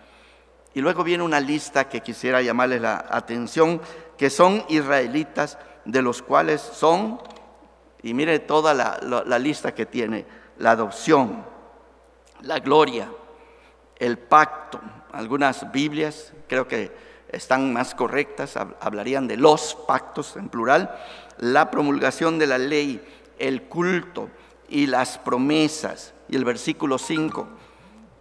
[0.74, 3.80] Y luego viene una lista que quisiera llamarles la atención,
[4.16, 7.20] que son israelitas, de los cuales son,
[8.02, 10.26] y mire toda la, la lista que tiene,
[10.58, 11.44] la adopción,
[12.42, 13.08] la gloria,
[13.96, 14.80] el pacto.
[15.12, 16.92] Algunas Biblias, creo que
[17.28, 20.96] están más correctas, hablarían de los pactos en plural,
[21.38, 23.02] la promulgación de la ley,
[23.38, 24.28] el culto
[24.68, 26.14] y las promesas.
[26.28, 27.46] Y el versículo 5,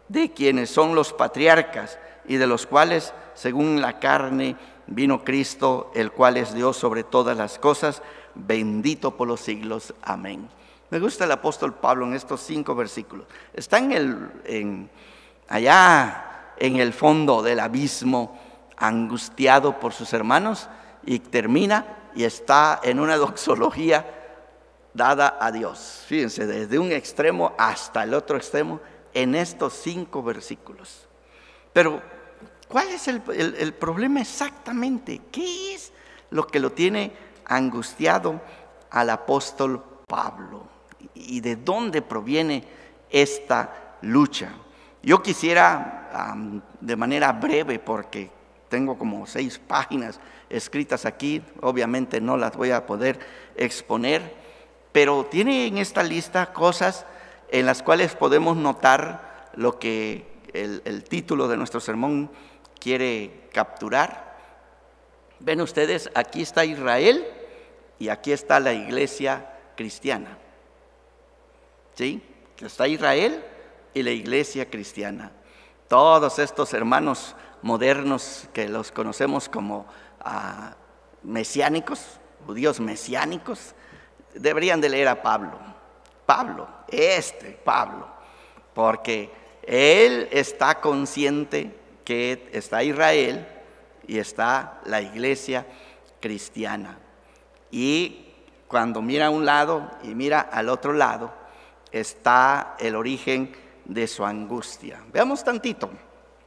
[0.10, 4.56] de quienes son los patriarcas y de los cuales, según la carne,
[4.88, 8.02] vino Cristo, el cual es Dios sobre todas las cosas,
[8.36, 9.94] bendito por los siglos.
[10.04, 10.48] Amén.
[10.92, 13.26] Me gusta el apóstol Pablo en estos cinco versículos.
[13.54, 14.90] Está en el,
[15.48, 18.40] allá en el fondo del abismo
[18.78, 20.70] angustiado por sus hermanos
[21.06, 21.86] y termina
[22.16, 24.06] y está en una doxología
[24.94, 26.04] dada a Dios.
[26.08, 28.80] Fíjense, desde un extremo hasta el otro extremo
[29.14, 31.08] en estos cinco versículos.
[31.74, 32.02] Pero,
[32.68, 35.22] ¿cuál es el, problema exactamente?
[35.32, 35.92] ¿Qué es
[36.30, 37.12] lo que lo tiene
[37.46, 38.42] angustiado
[38.92, 40.68] al apóstol Pablo?
[41.14, 42.64] ¿Y de dónde proviene
[43.10, 44.54] esta lucha?
[45.04, 46.34] Yo quisiera,
[46.80, 48.32] de manera breve, porque
[48.70, 53.20] tengo como seis páginas escritas aquí, obviamente no las voy a poder
[53.56, 54.34] exponer,
[54.92, 57.06] pero tiene en esta lista cosas
[57.50, 62.32] en las cuales podemos notar lo que el, título de nuestro sermón
[62.80, 64.36] quiere capturar.
[65.40, 67.26] Ven ustedes, aquí está Israel
[68.00, 70.38] y aquí está la iglesia cristiana.
[71.96, 72.22] ¿Sí?
[72.60, 73.44] Está Israel
[73.94, 75.32] y la iglesia cristiana.
[75.88, 79.88] Todos estos hermanos modernos que los conocemos como
[80.20, 80.76] ah,
[81.24, 83.74] mesiánicos, judíos mesiánicos,
[84.36, 85.58] deberían de leer a Pablo.
[86.28, 88.08] Pablo, este Pablo,
[88.76, 89.32] porque
[89.64, 93.48] él está consciente que está Israel
[94.06, 95.66] y está la iglesia
[96.20, 97.00] cristiana.
[97.72, 98.32] Y
[98.68, 101.34] cuando mira a un lado y mira al otro lado,
[101.92, 105.04] está el origen de su angustia.
[105.12, 105.90] Veamos tantito.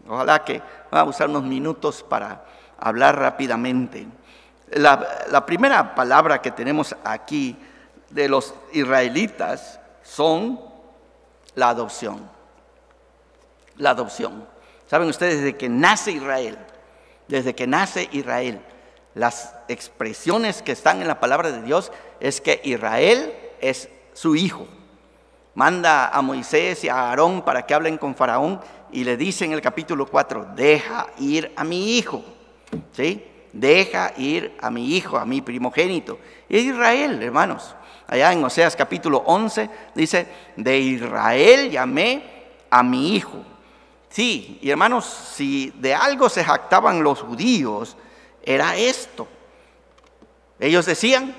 [0.08, 2.44] Ojalá que vamos a usar unos minutos para
[2.78, 4.06] hablar rápidamente.
[4.70, 7.56] La, la, primera palabra que tenemos aquí
[8.10, 10.60] de los israelitas son
[11.54, 12.28] la adopción.
[13.76, 14.46] La adopción.
[14.86, 16.58] Saben ustedes, desde que nace Israel,
[17.28, 18.60] desde que nace Israel,
[19.14, 24.66] las expresiones que están en la palabra de Dios es que Israel es su hijo.
[25.58, 28.60] Manda a Moisés y a Aarón para que hablen con Faraón
[28.92, 32.22] y le dice en el capítulo 4, deja ir a mi hijo.
[32.92, 33.26] ¿Sí?
[33.52, 36.20] Deja ir a mi hijo, a mi primogénito.
[36.48, 37.74] Y Israel, hermanos.
[38.06, 42.22] Allá en Oseas capítulo 11 dice, de Israel llamé
[42.70, 43.42] a mi hijo.
[44.10, 47.96] Sí, y hermanos, si de algo se jactaban los judíos,
[48.44, 49.26] era esto.
[50.60, 51.34] Ellos decían,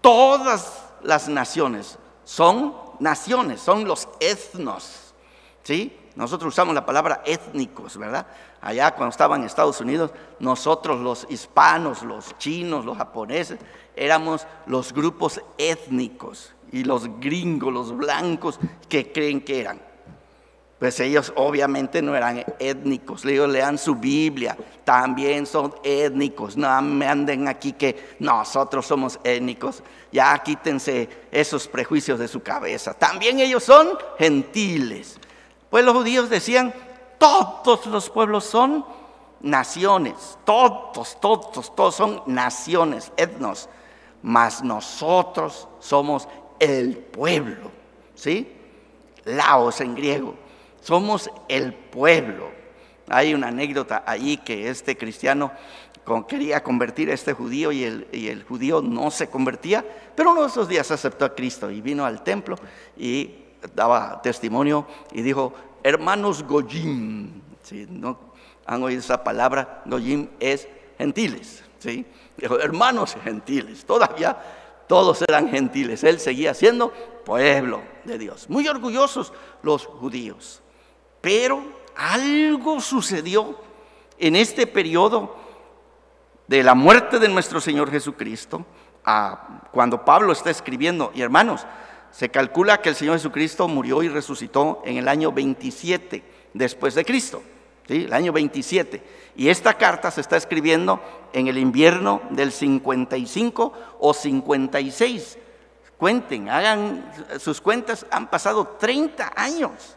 [0.00, 5.14] todas las naciones son naciones, son los etnos.
[5.62, 5.96] ¿Sí?
[6.14, 8.26] Nosotros usamos la palabra étnicos, ¿verdad?
[8.60, 13.58] Allá cuando estaban en Estados Unidos, nosotros los hispanos, los chinos, los japoneses,
[13.96, 18.58] éramos los grupos étnicos y los gringos, los blancos,
[18.88, 19.91] que creen que eran.
[20.82, 27.06] Pues ellos obviamente no eran étnicos, ellos lean su Biblia, también son étnicos, no me
[27.06, 33.62] anden aquí que nosotros somos étnicos, ya quítense esos prejuicios de su cabeza, también ellos
[33.62, 35.20] son gentiles.
[35.70, 36.74] Pues los judíos decían,
[37.16, 38.84] todos los pueblos son
[39.40, 43.68] naciones, todos, todos, todos son naciones, etnos,
[44.20, 46.26] mas nosotros somos
[46.58, 47.70] el pueblo,
[48.16, 48.52] ¿sí?
[49.24, 50.41] Laos en griego,
[50.82, 52.50] somos el pueblo.
[53.08, 55.52] Hay una anécdota allí que este cristiano
[56.28, 60.42] quería convertir a este judío y el, y el judío no se convertía, pero uno
[60.42, 62.56] de esos días aceptó a Cristo y vino al templo
[62.96, 63.36] y
[63.74, 68.18] daba testimonio y dijo, hermanos Goyim, si ¿no?
[68.66, 70.68] han oído esa palabra, Goyim es
[70.98, 72.04] gentiles, ¿sí?
[72.36, 74.36] Dijo, hermanos gentiles, todavía
[74.88, 76.92] todos eran gentiles, él seguía siendo
[77.24, 80.61] pueblo de Dios, muy orgullosos los judíos,
[81.22, 81.64] pero
[81.96, 83.56] algo sucedió
[84.18, 85.34] en este periodo
[86.46, 88.66] de la muerte de nuestro Señor Jesucristo,
[89.70, 91.64] cuando Pablo está escribiendo, y hermanos,
[92.10, 97.04] se calcula que el Señor Jesucristo murió y resucitó en el año 27 después de
[97.04, 97.42] Cristo,
[97.88, 98.04] ¿sí?
[98.04, 99.02] el año 27.
[99.34, 101.00] Y esta carta se está escribiendo
[101.32, 105.38] en el invierno del 55 o 56.
[105.96, 109.96] Cuenten, hagan sus cuentas, han pasado 30 años.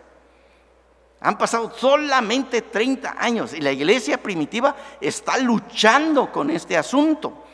[1.22, 7.46] Han pasado solamente 30 años y la iglesia primitiva está luchando con este asunto.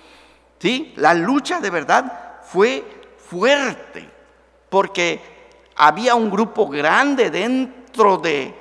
[0.60, 0.93] ¿Sí?
[0.97, 2.84] La lucha de verdad fue
[3.17, 4.10] fuerte
[4.69, 5.21] porque
[5.76, 8.54] había un grupo grande dentro de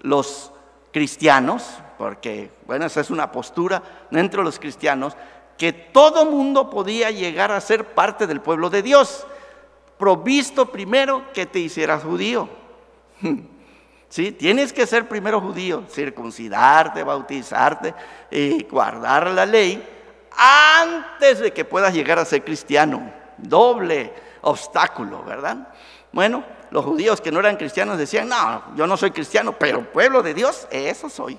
[0.00, 0.52] los
[0.92, 5.16] cristianos, porque, bueno, esa es una postura dentro de los cristianos,
[5.58, 9.26] que todo mundo podía llegar a ser parte del pueblo de Dios,
[9.98, 12.48] provisto primero que te hicieras judío.
[14.14, 14.30] ¿Sí?
[14.30, 17.92] Tienes que ser primero judío, circuncidarte, bautizarte
[18.30, 19.84] y guardar la ley
[20.30, 23.12] antes de que puedas llegar a ser cristiano.
[23.36, 25.66] Doble obstáculo, ¿verdad?
[26.12, 30.22] Bueno, los judíos que no eran cristianos decían, no, yo no soy cristiano, pero pueblo
[30.22, 31.36] de Dios, eso soy.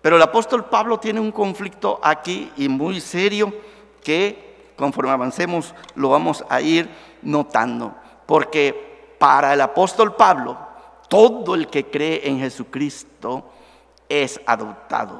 [0.00, 3.52] Pero el apóstol Pablo tiene un conflicto aquí y muy serio
[4.02, 6.88] que conforme avancemos lo vamos a ir
[7.20, 7.94] notando.
[8.24, 8.93] Porque
[9.24, 10.54] para el apóstol Pablo,
[11.08, 13.50] todo el que cree en Jesucristo
[14.06, 15.18] es adoptado.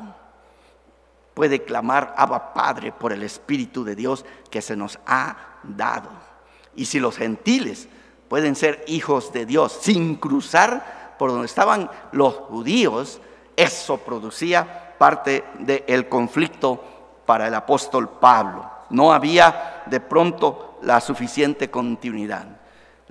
[1.32, 6.10] Puede clamar Abba Padre por el Espíritu de Dios que se nos ha dado.
[6.76, 7.88] Y si los gentiles
[8.28, 13.22] pueden ser hijos de Dios sin cruzar por donde estaban los judíos,
[13.56, 16.78] eso producía parte del conflicto
[17.24, 18.70] para el apóstol Pablo.
[18.90, 22.53] No había de pronto la suficiente continuidad.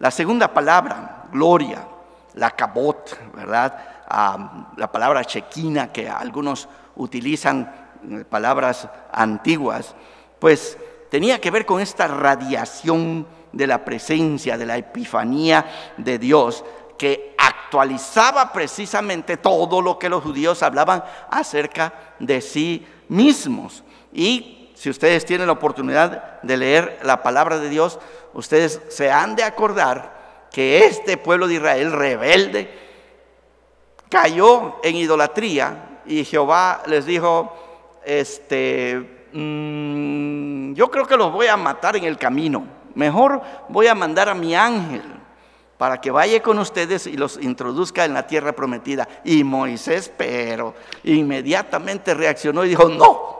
[0.03, 1.87] La segunda palabra, gloria,
[2.33, 4.03] la cabot, ¿verdad?
[4.09, 7.73] Ah, la palabra chequina que algunos utilizan,
[8.11, 9.95] eh, palabras antiguas,
[10.39, 10.77] pues
[11.09, 16.65] tenía que ver con esta radiación de la presencia, de la epifanía de Dios,
[16.97, 23.85] que actualizaba precisamente todo lo que los judíos hablaban acerca de sí mismos.
[24.11, 27.99] Y si ustedes tienen la oportunidad de leer la palabra de Dios,
[28.33, 32.69] ustedes se han de acordar que este pueblo de Israel rebelde
[34.09, 37.55] cayó en idolatría y Jehová les dijo,
[38.05, 43.95] este, mm, yo creo que los voy a matar en el camino, mejor voy a
[43.95, 45.01] mandar a mi ángel
[45.77, 49.07] para que vaya con ustedes y los introduzca en la tierra prometida.
[49.25, 53.32] Y Moisés, pero inmediatamente reaccionó y dijo, no,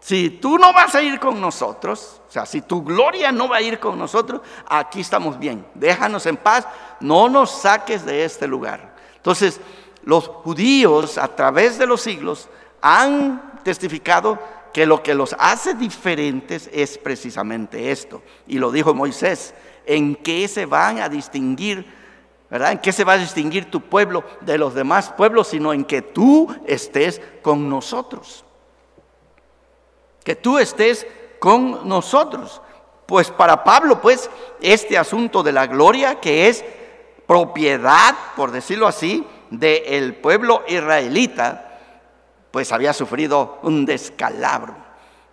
[0.00, 3.58] si tú no vas a ir con nosotros, o sea, si tu gloria no va
[3.58, 5.66] a ir con nosotros, aquí estamos bien.
[5.74, 6.66] Déjanos en paz,
[7.00, 8.96] no nos saques de este lugar.
[9.16, 9.60] Entonces,
[10.02, 12.48] los judíos a través de los siglos
[12.80, 14.38] han testificado
[14.72, 18.22] que lo que los hace diferentes es precisamente esto.
[18.46, 22.00] Y lo dijo Moisés, ¿en qué se van a distinguir?
[22.48, 22.72] ¿Verdad?
[22.72, 25.48] ¿En qué se va a distinguir tu pueblo de los demás pueblos?
[25.48, 28.44] Sino en que tú estés con nosotros
[30.30, 31.08] que tú estés
[31.40, 32.62] con nosotros.
[33.04, 36.64] Pues para Pablo, pues, este asunto de la gloria que es
[37.26, 41.80] propiedad, por decirlo así, del pueblo israelita,
[42.52, 44.76] pues había sufrido un descalabro.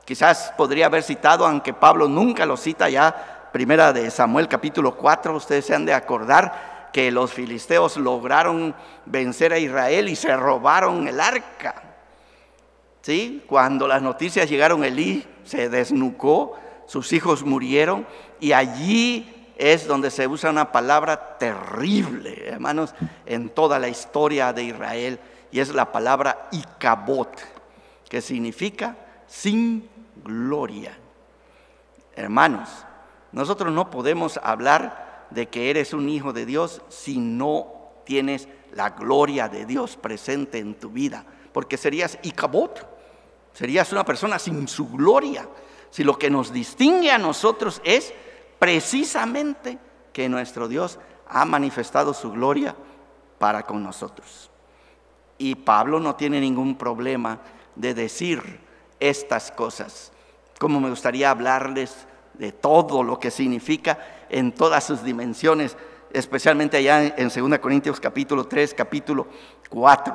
[0.03, 5.35] Quizás podría haber citado, aunque Pablo nunca lo cita ya, primera de Samuel capítulo 4,
[5.35, 8.73] ustedes se han de acordar que los filisteos lograron
[9.05, 11.86] vencer a Israel y se robaron el arca.
[13.47, 18.05] Cuando las noticias llegaron, Elí se desnucó, sus hijos murieron
[18.41, 22.93] y allí es donde se usa una palabra terrible, hermanos,
[23.25, 25.19] en toda la historia de Israel
[25.51, 27.31] y es la palabra Icabot,
[28.09, 29.89] que significa sin
[30.23, 30.97] gloria.
[32.13, 32.69] Hermanos,
[33.31, 37.73] nosotros no podemos hablar de que eres un hijo de Dios si no
[38.05, 42.96] tienes la gloria de Dios presente en tu vida, porque serías Icabot
[43.57, 45.49] Serías una persona sin su gloria.
[45.89, 48.13] Si lo que nos distingue a nosotros es
[48.59, 49.79] precisamente
[50.13, 52.75] que nuestro Dios ha manifestado su gloria
[53.39, 54.51] para con nosotros.
[55.39, 57.39] Y Pablo no tiene ningún problema
[57.75, 58.59] de decir
[58.99, 60.11] estas cosas.
[60.59, 63.97] Como me gustaría hablarles de todo lo que significa
[64.29, 65.75] en todas sus dimensiones,
[66.13, 69.25] especialmente allá en 2 Corintios capítulo 3, capítulo
[69.69, 70.13] 4.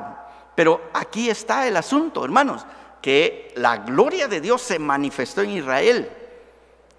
[0.54, 2.64] Pero aquí está el asunto, hermanos
[3.02, 6.08] que la gloria de Dios se manifestó en Israel.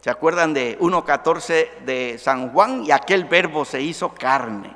[0.02, 2.86] ¿Se acuerdan de 1.14 de San Juan?
[2.86, 4.76] Y aquel verbo se hizo carne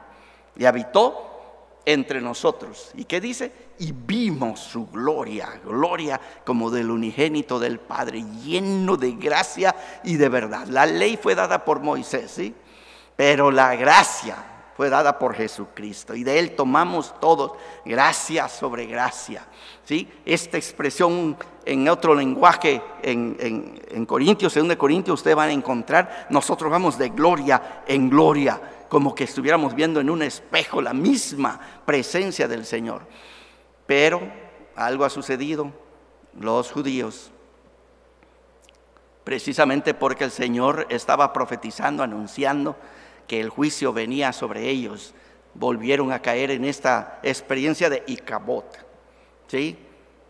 [0.56, 2.92] y habitó entre nosotros.
[2.96, 3.52] ¿Y qué dice?
[3.80, 10.30] Y vimos su gloria, gloria como del unigénito del Padre, lleno de gracia y de
[10.30, 10.66] verdad.
[10.68, 12.56] La ley fue dada por Moisés, ¿sí?
[13.16, 19.44] Pero la gracia fue dada por Jesucristo y de Él tomamos todos gracia sobre gracia.
[19.84, 20.08] ¿sí?
[20.24, 21.36] Esta expresión
[21.66, 27.10] en otro lenguaje, en, en, en Corintios, Corintios, ustedes van a encontrar, nosotros vamos de
[27.10, 33.02] gloria en gloria, como que estuviéramos viendo en un espejo la misma presencia del Señor.
[33.88, 34.22] Pero
[34.76, 35.72] algo ha sucedido,
[36.40, 37.32] los judíos
[39.24, 42.78] precisamente porque el Señor estaba profetizando, anunciando
[43.28, 45.14] que el juicio venía sobre ellos,
[45.54, 48.86] volvieron a caer en esta experiencia de Icabot.
[49.48, 49.78] ¿sí?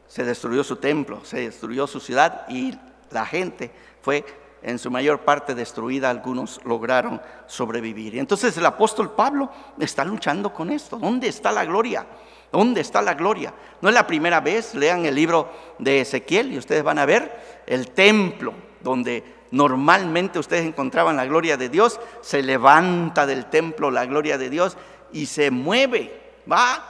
[0.08, 2.74] Se destruyó su templo, se destruyó su ciudad y
[3.12, 3.72] la gente
[4.02, 4.26] fue
[4.64, 8.18] en su mayor parte destruida, algunos lograron sobrevivir.
[8.18, 10.98] Entonces el apóstol Pablo está luchando con esto.
[10.98, 12.06] ¿Dónde está la gloria?
[12.52, 13.54] ¿Dónde está la gloria?
[13.82, 17.64] No es la primera vez, lean el libro de Ezequiel y ustedes van a ver
[17.68, 24.06] el templo donde normalmente ustedes encontraban la gloria de Dios, se levanta del templo la
[24.06, 24.78] gloria de Dios
[25.12, 26.84] y se mueve, va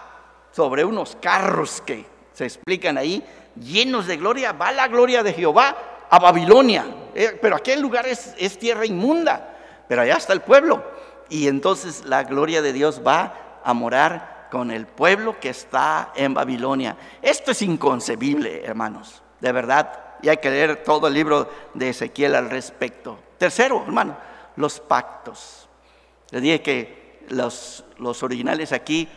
[0.51, 3.23] sobre unos carros que se explican ahí,
[3.55, 5.75] llenos de gloria, va la gloria de Jehová
[6.09, 6.85] a Babilonia.
[7.15, 9.55] eh, pero aquel lugar es, es tierra inmunda,
[9.87, 10.83] pero allá está el pueblo.
[11.29, 16.33] Y entonces la gloria de Dios va a morar con el pueblo que está en
[16.33, 16.95] Babilonia.
[17.21, 20.06] Esto es inconcebible, hermanos, de verdad.
[20.21, 23.19] Y hay que leer todo el libro de Ezequiel al respecto.
[23.37, 24.17] Tercero, hermano,
[24.55, 25.67] los pactos.
[26.31, 29.07] Le dije que los, los originales aquí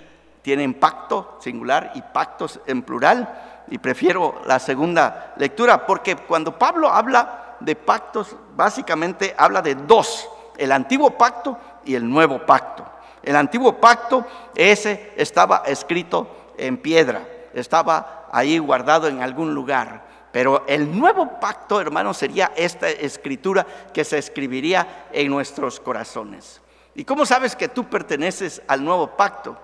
[0.43, 3.65] tienen pacto singular y pactos en plural.
[3.69, 10.29] Y prefiero la segunda lectura, porque cuando Pablo habla de pactos, básicamente habla de dos,
[10.57, 12.85] el antiguo pacto y el nuevo pacto.
[13.23, 20.09] El antiguo pacto, ese estaba escrito en piedra, estaba ahí guardado en algún lugar.
[20.33, 26.61] Pero el nuevo pacto, hermano, sería esta escritura que se escribiría en nuestros corazones.
[26.95, 29.59] ¿Y cómo sabes que tú perteneces al nuevo pacto?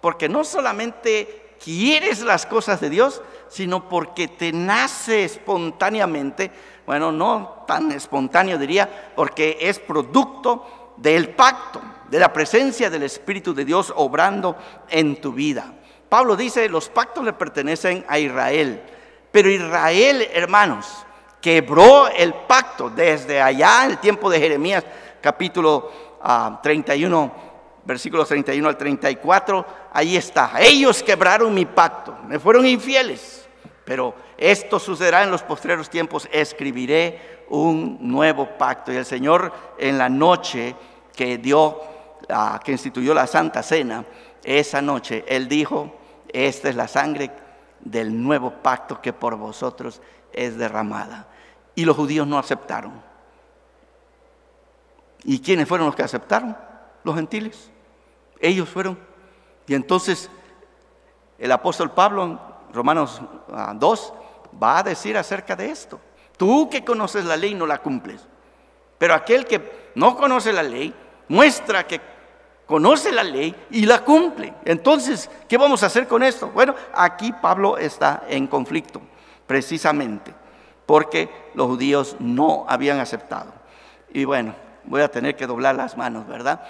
[0.00, 6.50] Porque no solamente quieres las cosas de Dios, sino porque te nace espontáneamente,
[6.86, 13.54] bueno, no tan espontáneo diría, porque es producto del pacto, de la presencia del Espíritu
[13.54, 14.56] de Dios obrando
[14.88, 15.72] en tu vida.
[16.08, 18.82] Pablo dice, los pactos le pertenecen a Israel,
[19.32, 21.04] pero Israel, hermanos,
[21.40, 24.84] quebró el pacto desde allá, en el tiempo de Jeremías,
[25.20, 25.90] capítulo
[26.62, 27.40] 31, ah,
[27.84, 30.52] versículos 31 al 34, ahí está.
[30.60, 33.48] Ellos quebraron mi pacto, me fueron infieles,
[33.84, 36.28] pero esto sucederá en los postreros tiempos.
[36.30, 38.92] Escribiré un nuevo pacto.
[38.92, 40.74] Y el Señor en la noche
[41.14, 41.80] que dio,
[42.28, 44.04] ah, que instituyó la Santa Cena,
[44.44, 45.96] esa noche, Él dijo,
[46.32, 47.30] esta es la sangre
[47.82, 50.00] del nuevo pacto que por vosotros
[50.32, 51.28] es derramada.
[51.74, 53.02] Y los judíos no aceptaron.
[55.24, 56.56] ¿Y quiénes fueron los que aceptaron?
[57.04, 57.70] Los gentiles.
[58.40, 58.98] Ellos fueron.
[59.66, 60.30] Y entonces
[61.38, 62.38] el apóstol Pablo en
[62.72, 63.20] Romanos
[63.74, 64.20] 2 ah,
[64.62, 66.00] va a decir acerca de esto.
[66.36, 68.26] Tú que conoces la ley no la cumples.
[68.98, 70.94] Pero aquel que no conoce la ley
[71.28, 72.00] muestra que
[72.66, 74.54] conoce la ley y la cumple.
[74.64, 76.48] Entonces, ¿qué vamos a hacer con esto?
[76.48, 79.00] Bueno, aquí Pablo está en conflicto,
[79.46, 80.34] precisamente,
[80.86, 83.52] porque los judíos no habían aceptado.
[84.12, 84.54] Y bueno,
[84.84, 86.62] voy a tener que doblar las manos, ¿verdad?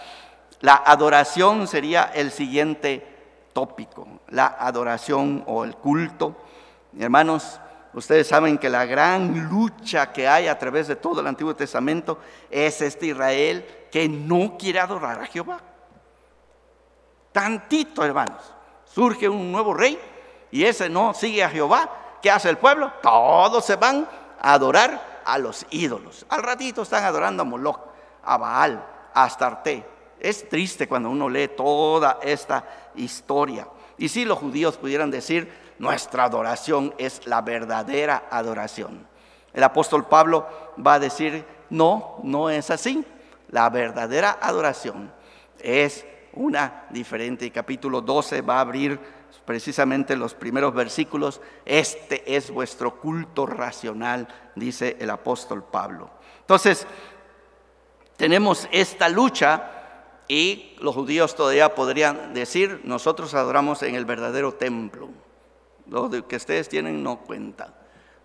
[0.61, 3.07] La adoración sería el siguiente
[3.53, 6.37] tópico, la adoración o el culto.
[6.99, 7.61] Hermanos,
[7.95, 12.19] ustedes saben que la gran lucha que hay a través de todo el Antiguo Testamento
[12.51, 15.61] es este Israel que no quiere adorar a Jehová.
[17.33, 18.43] Tantito, hermanos,
[18.85, 19.99] surge un nuevo rey
[20.51, 21.91] y ese no sigue a Jehová.
[22.21, 22.93] ¿Qué hace el pueblo?
[23.03, 24.07] Todos se van
[24.41, 26.27] a adorar a los ídolos.
[26.29, 27.81] Al ratito están adorando a Moloch,
[28.23, 29.85] a Baal, a Astarte,
[30.23, 32.65] es triste cuando uno lee toda esta
[32.95, 33.67] historia.
[33.99, 39.05] Y si los judíos pudieran decir, nuestra adoración es la verdadera adoración.
[39.53, 40.47] El apóstol Pablo
[40.79, 43.05] va a decir, no, no es así.
[43.49, 45.13] La verdadera adoración
[45.59, 47.47] es una diferente.
[47.47, 48.99] Y capítulo 12 va a abrir
[49.45, 51.41] precisamente los primeros versículos.
[51.65, 56.11] Este es vuestro culto racional, dice el apóstol Pablo.
[56.41, 56.87] Entonces,
[58.17, 59.71] tenemos esta lucha
[60.29, 65.11] y los judíos todavía podrían decir, nosotros adoramos en el verdadero templo.
[65.87, 67.75] Lo que ustedes tienen no cuenta.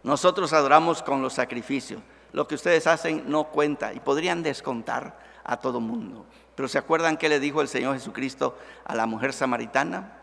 [0.03, 2.01] Nosotros adoramos con los sacrificios.
[2.31, 3.93] Lo que ustedes hacen no cuenta.
[3.93, 6.25] Y podrían descontar a todo mundo.
[6.57, 10.17] Pero ¿se acuerdan qué le dijo el Señor Jesucristo a la mujer samaritana?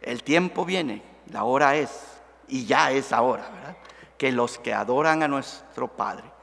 [0.00, 1.02] El tiempo viene,
[1.32, 3.76] la hora es, y ya es ahora, ¿verdad?
[4.16, 6.38] Que los que adoran a nuestro Padre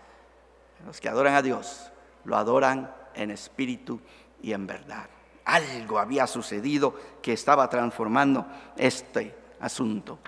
[0.86, 1.92] los que adoran a Dios,
[2.24, 4.00] lo adoran en espíritu
[4.42, 5.10] y en verdad.
[5.46, 8.46] Algo había sucedido que estaba transformando
[8.78, 10.20] este asunto.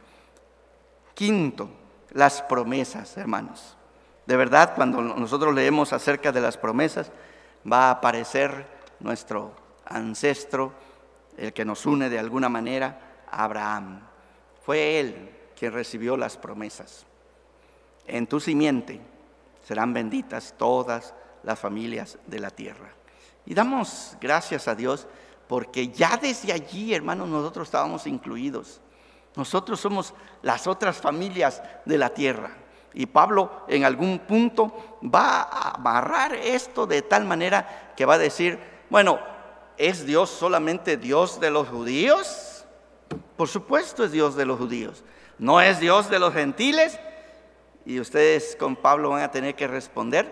[1.14, 1.70] Quinto,
[2.12, 3.77] las promesas, hermanos.
[4.28, 7.12] De verdad, cuando nosotros leemos acerca de las promesas,
[7.70, 8.68] va a aparecer
[9.00, 9.54] nuestro
[9.86, 10.74] ancestro,
[11.38, 14.02] el que nos une de alguna manera, Abraham.
[14.66, 17.06] Fue él quien recibió las promesas.
[18.06, 19.00] En tu simiente
[19.64, 21.14] serán benditas todas
[21.44, 22.90] las familias de la tierra.
[23.46, 25.08] Y damos gracias a Dios
[25.48, 28.82] porque ya desde allí, hermanos, nosotros estábamos incluidos.
[29.38, 32.52] Nosotros somos las otras familias de la tierra.
[32.98, 38.18] Y Pablo en algún punto va a amarrar esto de tal manera que va a
[38.18, 39.20] decir, bueno,
[39.78, 42.66] ¿es Dios solamente Dios de los judíos?
[43.36, 45.04] Por supuesto es Dios de los judíos.
[45.38, 47.00] ¿No es Dios de los gentiles?
[47.88, 50.30] y ustedes con Pablo van a tener que responder,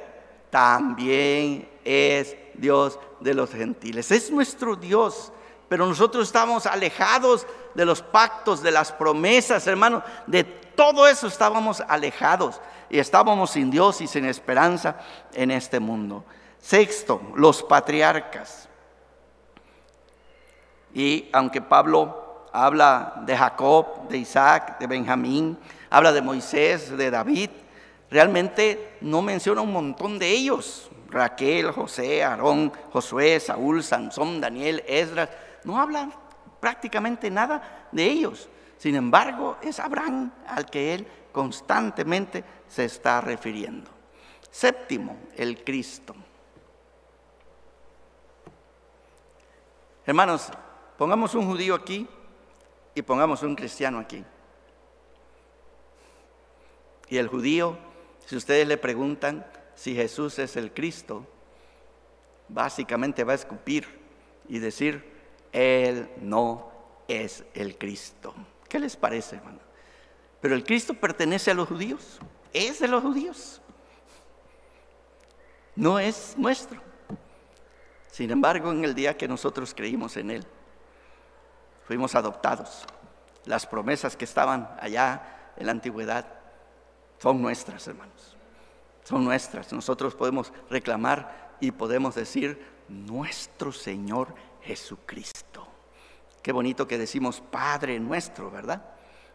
[0.50, 4.12] también es Dios de los gentiles.
[4.12, 5.32] Es nuestro Dios
[5.68, 11.82] pero nosotros estábamos alejados de los pactos, de las promesas, hermanos, de todo eso estábamos
[11.88, 14.98] alejados y estábamos sin Dios y sin esperanza
[15.34, 16.24] en este mundo.
[16.60, 18.68] Sexto, los patriarcas.
[20.94, 25.58] Y aunque Pablo habla de Jacob, de Isaac, de Benjamín,
[25.90, 27.50] habla de Moisés, de David,
[28.10, 30.90] realmente no menciona un montón de ellos.
[31.10, 35.30] Raquel, José, Aarón, Josué, Saúl, Sansón, Daniel, Esdras,
[35.66, 36.10] no habla
[36.60, 38.50] prácticamente nada de ellos.
[38.78, 43.92] Sin embargo, es Abraham al que él constantemente se está refiriendo.
[44.50, 46.16] Séptimo, el Cristo.
[50.06, 50.50] Hermanos,
[50.98, 52.08] pongamos un judío aquí
[52.94, 54.24] y pongamos un cristiano aquí.
[57.10, 57.78] Y el judío,
[58.26, 59.46] si ustedes le preguntan
[59.76, 61.26] si Jesús es el Cristo,
[62.48, 63.88] básicamente va a escupir
[64.48, 65.15] y decir,
[65.56, 66.70] Él no
[67.08, 68.36] es el Cristo.
[68.68, 69.60] ¿Qué les parece, hermano?
[70.42, 72.20] Pero el Cristo pertenece a los judíos,
[72.52, 73.62] es de los judíos,
[75.74, 76.82] no es nuestro.
[78.12, 80.46] Sin embargo, en el día que nosotros creímos en Él,
[81.88, 82.86] fuimos adoptados.
[83.46, 86.26] Las promesas que estaban allá en la antigüedad
[87.18, 88.36] son nuestras, hermanos.
[89.06, 89.72] Son nuestras.
[89.72, 94.36] Nosotros podemos reclamar y podemos decir, nuestro Señor
[94.66, 95.68] Jesucristo.
[96.42, 98.84] Qué bonito que decimos Padre nuestro, ¿verdad?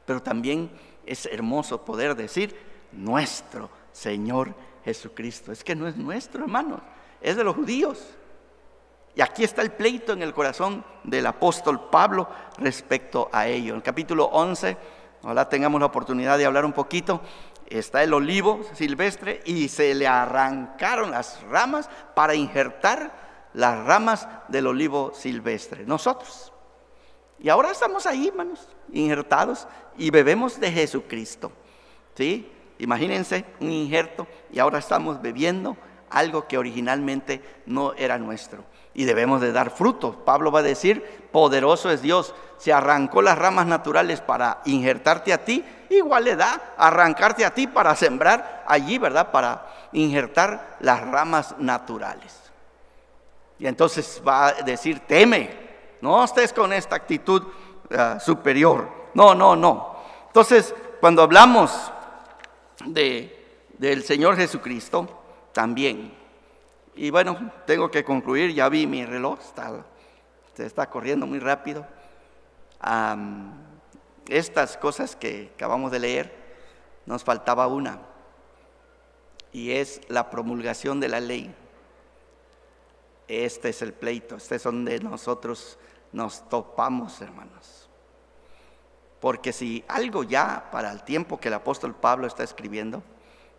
[0.05, 0.70] Pero también
[1.07, 2.57] es hermoso poder decir
[2.93, 4.55] nuestro Señor
[4.85, 5.53] Jesucristo.
[5.53, 6.81] Es que no es nuestro, hermano,
[7.20, 8.16] es de los judíos.
[9.14, 12.28] Y aquí está el pleito en el corazón del apóstol Pablo
[12.59, 13.70] respecto a ello.
[13.70, 14.76] En el capítulo 11,
[15.24, 17.20] ahora tengamos la oportunidad de hablar un poquito,
[17.66, 23.20] está el olivo silvestre y se le arrancaron las ramas para injertar
[23.55, 25.84] las ramas del olivo silvestre.
[25.86, 26.53] Nosotros.
[27.38, 31.53] Y ahora estamos ahí, hermanos, injertados y bebemos de Jesucristo.
[32.14, 32.51] ¿Sí?
[32.78, 35.76] Imagínense un injerto y ahora estamos bebiendo
[36.11, 40.16] algo que originalmente no era nuestro y debemos de dar frutos.
[40.24, 42.34] Pablo va a decir, poderoso es Dios.
[42.59, 47.66] Se arrancó las ramas naturales para injertarte a ti, igual le da arrancarte a ti
[47.66, 49.30] para sembrar allí, ¿verdad?
[49.30, 52.39] Para injertar las ramas naturales.
[53.61, 55.51] Y entonces va a decir, teme,
[56.01, 57.45] no estés con esta actitud
[57.97, 58.91] ah, superior.
[59.15, 59.97] No, no, no.
[60.27, 61.93] Entonces, cuando hablamos
[62.87, 66.19] de, del Señor Jesucristo, también
[67.01, 69.85] y bueno, tengo que concluir, ya vi mi reloj, está,
[70.55, 71.87] se está corriendo muy rápido.
[74.29, 76.35] estas cosas que acabamos de leer,
[77.07, 78.01] nos faltaba una,
[79.53, 81.55] y es la promulgación de la ley.
[83.31, 85.78] Este es el pleito, este es donde nosotros
[86.11, 87.89] nos topamos, hermanos.
[89.20, 93.03] Porque si algo ya para el tiempo que el apóstol Pablo está escribiendo,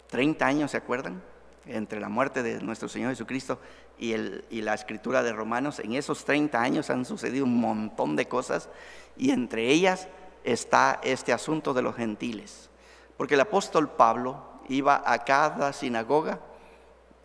[0.10, 1.24] 30 años, ¿se acuerdan?
[1.66, 3.60] entre la muerte de nuestro Señor Jesucristo
[3.98, 4.16] y,
[4.62, 8.70] la escritura de Romanos, en esos 30 años han sucedido un montón de cosas
[9.16, 10.08] y entre ellas
[10.44, 12.70] está este asunto de los gentiles.
[13.18, 16.40] Porque el apóstol Pablo iba a cada sinagoga,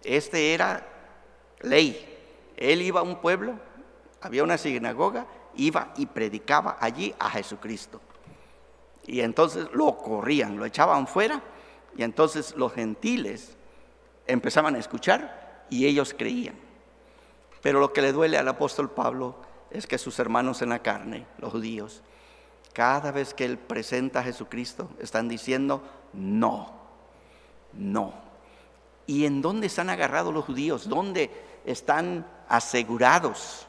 [0.04, 0.86] este era
[1.60, 2.15] ley.
[2.56, 3.54] Él iba a un pueblo,
[4.20, 5.26] había una sinagoga,
[5.56, 8.00] iba y predicaba allí a Jesucristo.
[9.06, 11.42] Y entonces lo corrían, lo echaban fuera,
[11.96, 13.56] y entonces los gentiles
[14.26, 16.56] empezaban a escuchar y ellos creían.
[17.62, 19.36] Pero lo que le duele al apóstol Pablo
[19.70, 22.02] es que sus hermanos en la carne, los judíos,
[22.72, 25.82] cada vez que él presenta a Jesucristo, están diciendo
[26.12, 26.74] no,
[27.72, 28.14] no.
[29.06, 30.88] ¿Y en dónde están agarrados los judíos?
[30.88, 31.30] ¿Dónde
[31.64, 33.66] están asegurados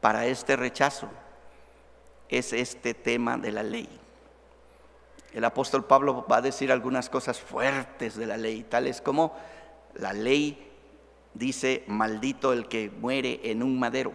[0.00, 1.08] para este rechazo?
[2.28, 3.88] Es este tema de la ley.
[5.32, 9.34] El apóstol Pablo va a decir algunas cosas fuertes de la ley, tales como
[9.94, 10.72] la ley
[11.34, 14.12] dice, maldito el que muere en un madero.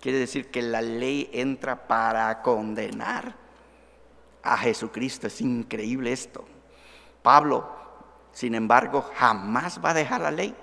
[0.00, 3.34] Quiere decir que la ley entra para condenar
[4.42, 5.26] a Jesucristo.
[5.26, 6.44] Es increíble esto.
[7.22, 7.68] Pablo,
[8.32, 10.54] sin embargo, jamás va a dejar la ley.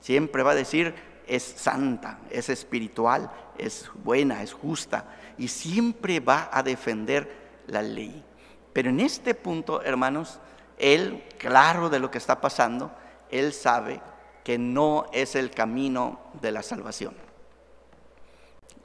[0.00, 0.94] Siempre va a decir,
[1.26, 5.04] es santa, es espiritual, es buena, es justa.
[5.38, 8.24] Y siempre va a defender la ley.
[8.72, 10.38] Pero en este punto, hermanos,
[10.78, 12.92] él, claro de lo que está pasando,
[13.30, 14.00] él sabe
[14.44, 17.14] que no es el camino de la salvación.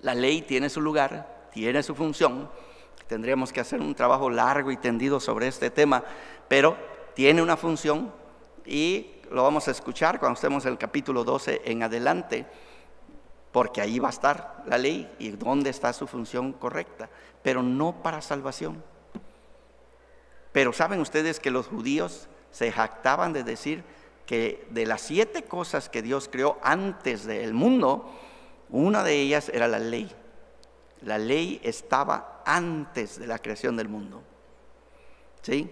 [0.02, 2.50] La ley tiene su lugar, tiene su función.
[3.08, 6.04] Tendríamos que hacer un trabajo largo y tendido sobre este tema,
[6.48, 6.78] pero
[7.14, 8.12] tiene una función
[8.66, 12.46] y lo vamos a escuchar cuando estemos en el capítulo 12 en adelante.
[13.52, 17.10] porque ahí va a estar la ley y dónde está su función correcta,
[17.44, 18.82] pero no para salvación.
[20.54, 23.84] Pero saben ustedes que los judíos se jactaban de decir
[24.26, 28.10] que de las siete cosas que Dios creó antes del mundo,
[28.70, 30.10] una de ellas era la ley.
[31.02, 34.24] La ley estaba antes de la creación del mundo.
[35.42, 35.70] ¿Sí?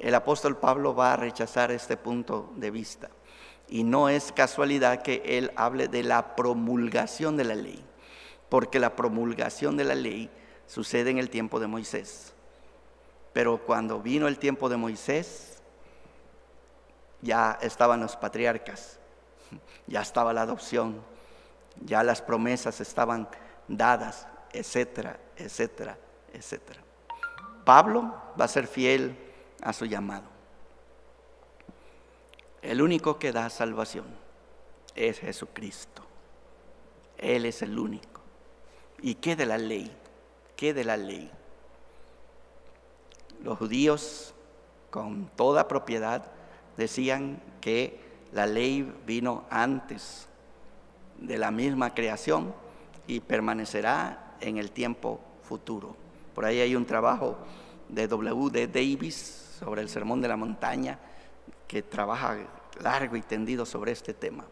[0.00, 3.10] El apóstol Pablo va a rechazar este punto de vista.
[3.68, 7.84] Y no es casualidad que él hable de la promulgación de la ley,
[8.48, 10.30] porque la promulgación de la ley
[10.66, 12.32] sucede en el tiempo de Moisés.
[13.32, 15.62] Pero cuando vino el tiempo de Moisés,
[17.20, 18.98] ya estaban los patriarcas,
[19.86, 21.00] ya estaba la adopción,
[21.84, 23.28] ya las promesas estaban
[23.68, 25.98] dadas, etcétera, etcétera,
[26.32, 26.80] etcétera.
[27.64, 29.29] Pablo va a ser fiel
[29.62, 30.28] a su llamado.
[32.62, 34.06] El único que da salvación
[34.94, 36.02] es Jesucristo.
[37.16, 38.20] Él es el único.
[39.02, 39.90] ¿Y qué de la ley?
[40.56, 41.30] ¿Qué de la ley?
[43.42, 44.34] Los judíos
[44.90, 46.30] con toda propiedad
[46.76, 47.98] decían que
[48.32, 50.28] la ley vino antes
[51.18, 52.54] de la misma creación
[53.06, 55.96] y permanecerá en el tiempo futuro.
[56.34, 57.36] Por ahí hay un trabajo
[57.88, 58.50] de W.
[58.50, 58.66] D.
[58.66, 60.98] Davis sobre el Sermón de la Montaña
[61.68, 62.38] que trabaja
[62.82, 64.46] largo y tendido sobre este tema.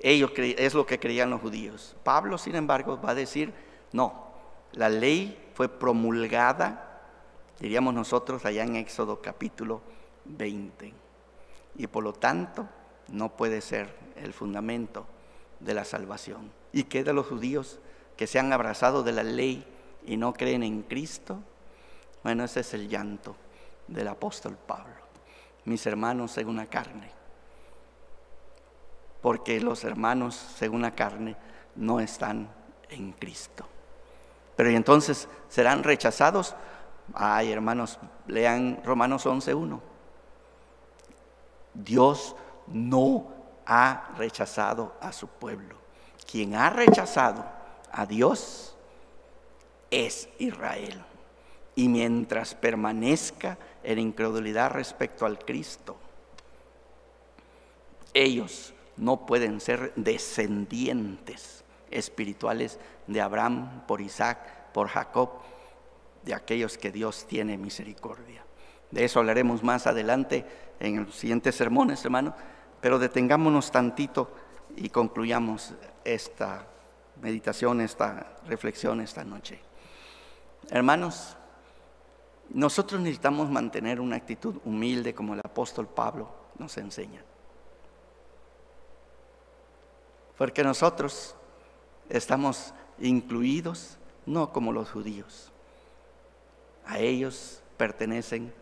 [0.00, 1.96] Ellos es lo que creían los judíos.
[2.02, 3.52] Pablo, sin embargo, va a decir,
[3.92, 4.32] no,
[4.72, 7.00] la ley fue promulgada,
[7.60, 9.80] diríamos nosotros, allá en Éxodo capítulo
[10.24, 10.92] 20.
[11.76, 12.68] Y por lo tanto,
[13.08, 15.06] no puede ser el fundamento
[15.60, 16.50] de la salvación.
[16.72, 17.78] ¿Y qué de los judíos
[18.16, 19.64] que se han abrazado de la ley
[20.04, 21.38] y no creen en Cristo?
[22.24, 23.36] Bueno, ese es el llanto
[23.88, 24.94] del apóstol Pablo.
[25.64, 27.10] Mis hermanos según la carne.
[29.20, 31.36] Porque los hermanos según la carne
[31.74, 32.48] no están
[32.88, 33.66] en Cristo.
[34.56, 36.54] Pero entonces serán rechazados.
[37.14, 39.80] Ay, hermanos, lean Romanos 11.1.
[41.74, 42.34] Dios
[42.66, 43.28] no
[43.66, 45.76] ha rechazado a su pueblo.
[46.30, 47.44] Quien ha rechazado
[47.92, 48.74] a Dios
[49.90, 51.04] es Israel.
[51.74, 55.96] Y mientras permanezca en incredulidad respecto al Cristo,
[58.14, 65.30] ellos no pueden ser descendientes espirituales de Abraham por Isaac, por Jacob,
[66.24, 68.44] de aquellos que Dios tiene misericordia.
[68.90, 70.44] De eso hablaremos más adelante
[70.80, 72.34] en los siguientes sermones, hermano,
[72.80, 74.30] pero detengámonos tantito
[74.76, 75.74] y concluyamos
[76.04, 76.66] esta
[77.20, 79.60] meditación, esta reflexión esta noche.
[80.70, 81.36] Hermanos,
[82.50, 86.28] nosotros necesitamos mantener una actitud humilde como el apóstol Pablo
[86.58, 87.22] nos enseña.
[90.36, 91.34] Porque nosotros
[92.08, 95.50] estamos incluidos no como los judíos.
[96.86, 98.52] A ellos pertenecen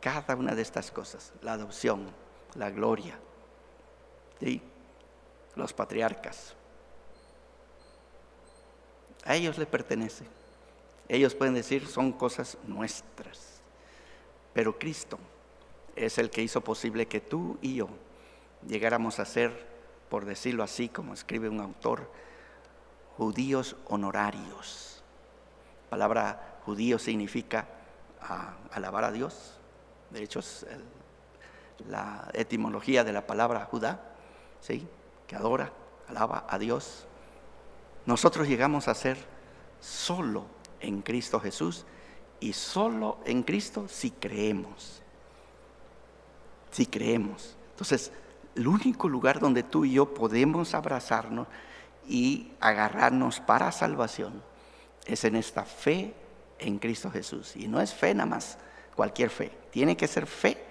[0.00, 2.06] cada una de estas cosas, la adopción,
[2.54, 3.18] la gloria,
[5.54, 6.54] los patriarcas.
[9.24, 10.24] A ellos le pertenece.
[11.08, 13.60] Ellos pueden decir son cosas nuestras.
[14.52, 15.18] Pero Cristo
[15.94, 17.88] es el que hizo posible que tú y yo
[18.66, 19.66] llegáramos a ser,
[20.08, 22.10] por decirlo así, como escribe un autor,
[23.16, 25.02] judíos honorarios.
[25.84, 27.66] La palabra judío significa
[28.20, 29.58] ah, alabar a Dios.
[30.10, 30.66] De hecho, es
[31.88, 34.00] la etimología de la palabra Judá,
[34.60, 34.86] ¿sí?
[35.26, 35.72] que adora,
[36.08, 37.06] alaba a Dios.
[38.06, 39.18] Nosotros llegamos a ser
[39.80, 40.46] solo
[40.86, 41.84] en Cristo Jesús
[42.40, 45.02] y solo en Cristo si creemos.
[46.70, 47.56] Si creemos.
[47.70, 48.12] Entonces,
[48.54, 51.48] el único lugar donde tú y yo podemos abrazarnos
[52.08, 54.42] y agarrarnos para salvación
[55.06, 56.14] es en esta fe
[56.58, 57.56] en Cristo Jesús.
[57.56, 58.58] Y no es fe nada más,
[58.94, 59.50] cualquier fe.
[59.70, 60.62] Tiene que ser fe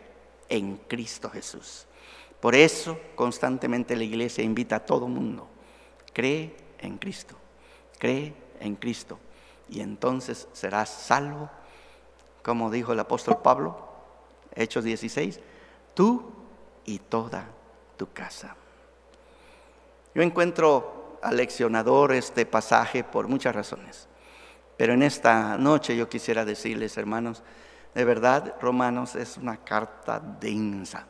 [0.50, 1.86] en Cristo Jesús.
[2.40, 5.48] Por eso constantemente la iglesia invita a todo mundo,
[6.14, 7.36] cree en Cristo,
[7.98, 9.20] cree en Cristo
[9.70, 11.50] y entonces serás salvo,
[12.44, 13.78] como dijo el apóstol Pablo,
[14.54, 15.40] Hechos 16,
[15.94, 16.32] tú
[16.86, 17.48] y toda
[17.98, 18.56] tu casa.
[20.14, 24.08] Yo encuentro aleccionador este pasaje por muchas razones,
[24.78, 27.44] pero en esta noche yo quisiera decirles, hermanos,
[27.94, 31.08] de verdad, Romanos es una carta densa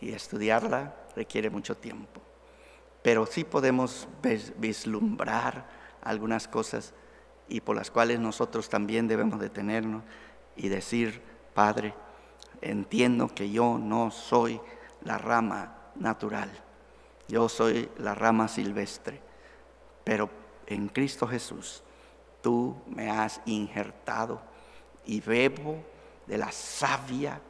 [0.00, 2.20] y estudiarla requiere mucho tiempo,
[3.02, 4.08] pero sí podemos
[4.56, 5.66] vislumbrar
[6.02, 6.94] algunas cosas
[7.48, 10.02] y por las cuales nosotros también debemos detenernos
[10.56, 11.22] y decir,
[11.54, 11.94] Padre,
[12.60, 14.60] entiendo que yo no soy
[15.02, 16.50] la rama natural,
[17.28, 19.20] yo soy la rama silvestre,
[20.04, 20.30] pero
[20.66, 21.82] en Cristo Jesús
[22.42, 24.40] tú me has injertado
[25.04, 25.82] y bebo
[26.26, 27.40] de la savia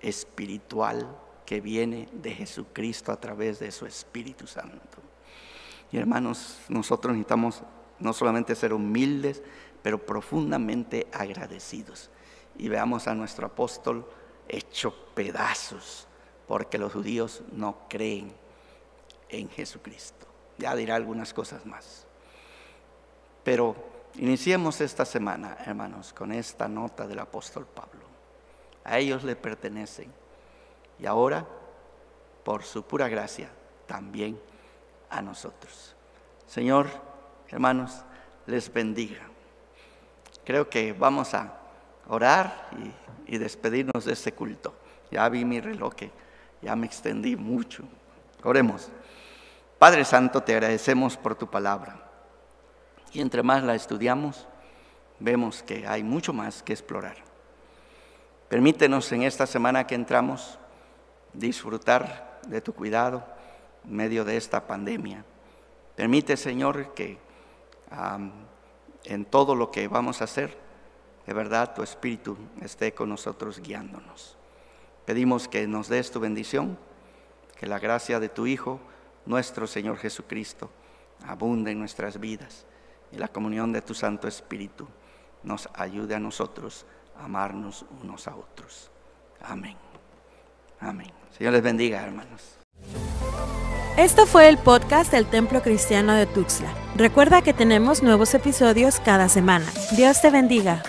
[0.00, 1.08] espiritual
[1.46, 4.98] que viene de Jesucristo a través de su Espíritu Santo.
[5.90, 7.62] Y hermanos, nosotros necesitamos
[8.00, 9.42] no solamente ser humildes,
[9.82, 12.10] pero profundamente agradecidos.
[12.56, 14.08] Y veamos a nuestro apóstol
[14.48, 16.06] hecho pedazos,
[16.46, 18.32] porque los judíos no creen
[19.28, 20.26] en Jesucristo.
[20.58, 22.06] Ya dirá algunas cosas más.
[23.44, 23.76] Pero
[24.16, 28.06] iniciemos esta semana, hermanos, con esta nota del apóstol Pablo.
[28.84, 30.12] A ellos le pertenecen.
[30.98, 31.46] Y ahora,
[32.44, 33.50] por su pura gracia,
[33.86, 34.40] también
[35.10, 35.94] a nosotros.
[36.46, 36.88] Señor,
[37.50, 38.04] hermanos,
[38.46, 39.20] les bendiga.
[40.44, 41.54] Creo que vamos a
[42.08, 42.70] orar
[43.26, 44.74] y, despedirnos de este culto.
[45.10, 45.94] Ya vi mi reloj,
[46.62, 47.84] ya me extendí mucho.
[48.42, 48.90] Oremos.
[49.78, 52.02] Padre Santo, te agradecemos por tu palabra.
[53.12, 54.48] Y entre más la estudiamos,
[55.18, 57.16] vemos que hay mucho más que explorar.
[58.48, 60.58] Permítenos en esta semana que entramos
[61.34, 63.22] disfrutar de tu cuidado
[63.84, 65.24] en medio de esta pandemia.
[65.94, 67.18] Permite, Señor, que
[69.04, 70.56] en todo lo que vamos a hacer,
[71.26, 74.36] de verdad tu Espíritu esté con nosotros guiándonos.
[75.04, 76.78] Pedimos que nos des tu bendición,
[77.56, 78.80] que la gracia de tu Hijo,
[79.26, 80.70] nuestro Señor Jesucristo,
[81.26, 82.66] abunde en nuestras vidas
[83.12, 84.86] y la comunión de tu Santo Espíritu
[85.42, 86.86] nos ayude a nosotros
[87.16, 88.90] a amarnos unos a otros.
[89.40, 89.76] Amén.
[90.80, 91.12] Amén.
[91.36, 92.58] Señor les bendiga, hermanos.
[93.98, 96.72] Esto fue el podcast del Templo Cristiano de Tuxtla.
[96.94, 99.66] Recuerda que tenemos nuevos episodios cada semana.
[99.96, 100.84] Dios te bendiga.